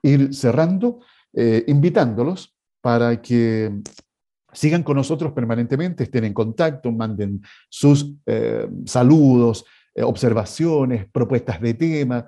ir 0.03 0.33
cerrando, 0.33 0.99
eh, 1.31 1.63
invitándolos 1.67 2.53
para 2.81 3.21
que 3.21 3.71
sigan 4.51 4.83
con 4.83 4.97
nosotros 4.97 5.31
permanentemente, 5.31 6.03
estén 6.03 6.25
en 6.25 6.33
contacto, 6.33 6.91
manden 6.91 7.41
sus 7.69 8.15
eh, 8.25 8.67
saludos, 8.85 9.63
eh, 9.95 10.03
observaciones, 10.03 11.09
propuestas 11.09 11.61
de 11.61 11.73
tema. 11.73 12.27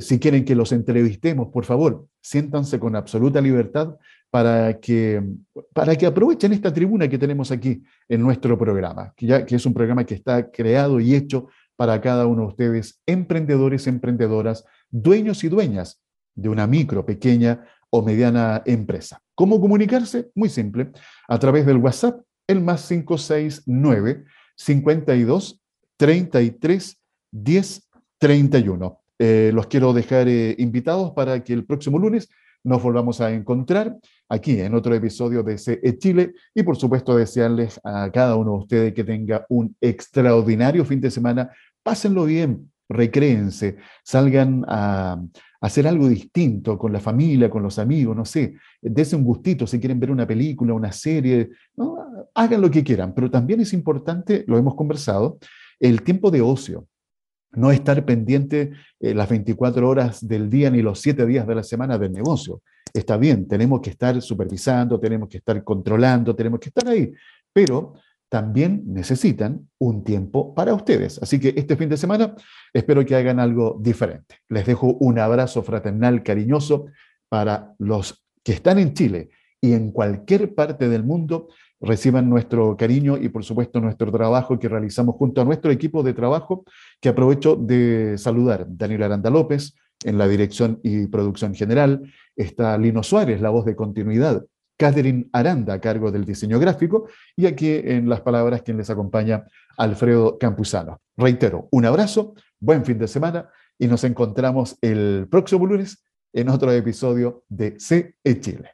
Si 0.00 0.18
quieren 0.18 0.44
que 0.44 0.56
los 0.56 0.72
entrevistemos, 0.72 1.50
por 1.52 1.64
favor, 1.64 2.08
siéntanse 2.20 2.80
con 2.80 2.96
absoluta 2.96 3.40
libertad 3.40 3.94
para 4.28 4.80
que, 4.80 5.22
para 5.72 5.94
que 5.94 6.06
aprovechen 6.06 6.52
esta 6.52 6.74
tribuna 6.74 7.06
que 7.06 7.18
tenemos 7.18 7.52
aquí 7.52 7.84
en 8.08 8.20
nuestro 8.20 8.58
programa, 8.58 9.14
que, 9.16 9.26
ya, 9.26 9.46
que 9.46 9.54
es 9.54 9.64
un 9.64 9.74
programa 9.74 10.02
que 10.02 10.16
está 10.16 10.50
creado 10.50 10.98
y 10.98 11.14
hecho 11.14 11.46
para 11.78 12.00
cada 12.00 12.26
uno 12.26 12.42
de 12.42 12.48
ustedes, 12.48 13.00
emprendedores, 13.06 13.86
emprendedoras, 13.86 14.64
dueños 14.90 15.44
y 15.44 15.48
dueñas 15.48 16.00
de 16.34 16.48
una 16.48 16.66
micro, 16.66 17.04
pequeña 17.04 17.64
o 17.90 18.02
mediana 18.02 18.62
empresa. 18.64 19.20
¿Cómo 19.34 19.60
comunicarse? 19.60 20.30
Muy 20.34 20.48
simple, 20.48 20.90
a 21.26 21.38
través 21.38 21.66
del 21.66 21.78
WhatsApp, 21.78 22.20
el 22.46 22.60
más 22.60 22.86
569 22.88 24.24
52 24.56 25.60
33 25.96 27.00
10 27.30 27.88
31. 28.18 29.00
los 29.52 29.66
quiero 29.66 29.92
dejar 29.92 30.28
eh, 30.28 30.54
invitados 30.58 31.12
para 31.12 31.42
que 31.42 31.52
el 31.52 31.64
próximo 31.64 31.98
lunes 31.98 32.28
nos 32.64 32.82
volvamos 32.82 33.20
a 33.20 33.32
encontrar 33.32 33.96
aquí 34.28 34.60
en 34.60 34.74
otro 34.74 34.94
episodio 34.94 35.42
de 35.42 35.58
CE 35.58 35.98
Chile 35.98 36.32
y 36.54 36.62
por 36.62 36.76
supuesto 36.76 37.16
desearles 37.16 37.80
a 37.84 38.10
cada 38.12 38.36
uno 38.36 38.52
de 38.52 38.58
ustedes 38.58 38.94
que 38.94 39.04
tenga 39.04 39.46
un 39.48 39.76
extraordinario 39.80 40.84
fin 40.84 41.00
de 41.00 41.10
semana. 41.10 41.50
Pásenlo 41.82 42.24
bien, 42.24 42.70
recréense, 42.88 43.76
salgan 44.02 44.64
a, 44.66 45.20
hacer 45.60 45.88
algo 45.88 46.08
distinto 46.08 46.78
con 46.78 46.92
la 46.92 47.00
familia, 47.00 47.50
con 47.50 47.62
los 47.62 47.78
amigos, 47.78 48.16
no 48.16 48.24
sé, 48.24 48.54
dense 48.80 49.16
un 49.16 49.24
gustito 49.24 49.66
si 49.66 49.80
quieren 49.80 49.98
ver 49.98 50.10
una 50.10 50.26
película, 50.26 50.72
una 50.72 50.92
serie, 50.92 51.50
hagan 52.34 52.60
lo 52.60 52.70
que 52.70 52.84
quieran, 52.84 53.12
pero 53.14 53.30
también 53.30 53.60
es 53.60 53.72
importante, 53.72 54.44
lo 54.46 54.56
hemos 54.56 54.74
conversado, 54.74 55.38
el 55.80 56.02
tiempo 56.02 56.30
de 56.30 56.40
ocio. 56.40 56.86
No 57.52 57.70
estar 57.72 58.04
pendiente 58.04 58.72
eh, 59.00 59.14
las 59.14 59.30
24 59.30 59.88
horas 59.88 60.26
del 60.26 60.50
día 60.50 60.70
ni 60.70 60.82
los 60.82 61.00
7 61.00 61.24
días 61.24 61.46
de 61.46 61.54
la 61.54 61.62
semana 61.62 61.96
del 61.96 62.12
negocio. 62.12 62.60
Está 62.92 63.16
bien, 63.16 63.48
tenemos 63.48 63.80
que 63.80 63.88
estar 63.88 64.20
supervisando, 64.20 65.00
tenemos 65.00 65.30
que 65.30 65.38
estar 65.38 65.64
controlando, 65.64 66.36
tenemos 66.36 66.60
que 66.60 66.68
estar 66.68 66.86
ahí, 66.86 67.10
pero 67.50 67.94
también 68.28 68.82
necesitan 68.86 69.68
un 69.78 70.04
tiempo 70.04 70.54
para 70.54 70.74
ustedes. 70.74 71.20
Así 71.22 71.40
que 71.40 71.54
este 71.56 71.76
fin 71.76 71.88
de 71.88 71.96
semana 71.96 72.34
espero 72.72 73.04
que 73.04 73.16
hagan 73.16 73.40
algo 73.40 73.78
diferente. 73.80 74.36
Les 74.48 74.66
dejo 74.66 74.94
un 75.00 75.18
abrazo 75.18 75.62
fraternal, 75.62 76.22
cariñoso 76.22 76.86
para 77.28 77.74
los 77.78 78.24
que 78.42 78.52
están 78.52 78.78
en 78.78 78.94
Chile 78.94 79.30
y 79.60 79.72
en 79.72 79.92
cualquier 79.92 80.54
parte 80.54 80.88
del 80.88 81.04
mundo. 81.04 81.48
Reciban 81.80 82.28
nuestro 82.28 82.76
cariño 82.76 83.16
y 83.16 83.28
por 83.28 83.44
supuesto 83.44 83.80
nuestro 83.80 84.10
trabajo 84.10 84.58
que 84.58 84.68
realizamos 84.68 85.14
junto 85.16 85.40
a 85.40 85.44
nuestro 85.44 85.70
equipo 85.70 86.02
de 86.02 86.12
trabajo, 86.12 86.64
que 87.00 87.08
aprovecho 87.08 87.56
de 87.56 88.18
saludar. 88.18 88.66
Daniel 88.68 89.04
Aranda 89.04 89.30
López 89.30 89.74
en 90.04 90.18
la 90.18 90.28
dirección 90.28 90.80
y 90.82 91.06
producción 91.06 91.54
general. 91.54 92.02
Está 92.36 92.76
Lino 92.78 93.02
Suárez, 93.02 93.40
la 93.40 93.50
voz 93.50 93.64
de 93.64 93.76
continuidad 93.76 94.44
Catherine 94.78 95.28
Aranda 95.32 95.74
a 95.74 95.80
cargo 95.80 96.10
del 96.10 96.24
diseño 96.24 96.58
gráfico 96.58 97.08
y 97.36 97.46
aquí 97.46 97.70
en 97.72 98.08
las 98.08 98.20
palabras 98.20 98.62
quien 98.62 98.78
les 98.78 98.88
acompaña, 98.88 99.44
Alfredo 99.76 100.38
Campuzano. 100.38 101.00
Reitero, 101.16 101.68
un 101.72 101.84
abrazo, 101.84 102.34
buen 102.60 102.84
fin 102.84 102.98
de 102.98 103.08
semana 103.08 103.50
y 103.78 103.88
nos 103.88 104.04
encontramos 104.04 104.78
el 104.80 105.26
próximo 105.30 105.66
lunes 105.66 106.04
en 106.32 106.48
otro 106.48 106.72
episodio 106.72 107.44
de 107.48 107.76
CE 107.78 108.14
Chile. 108.40 108.70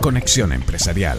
Conexión 0.00 0.52
Empresarial 0.52 1.18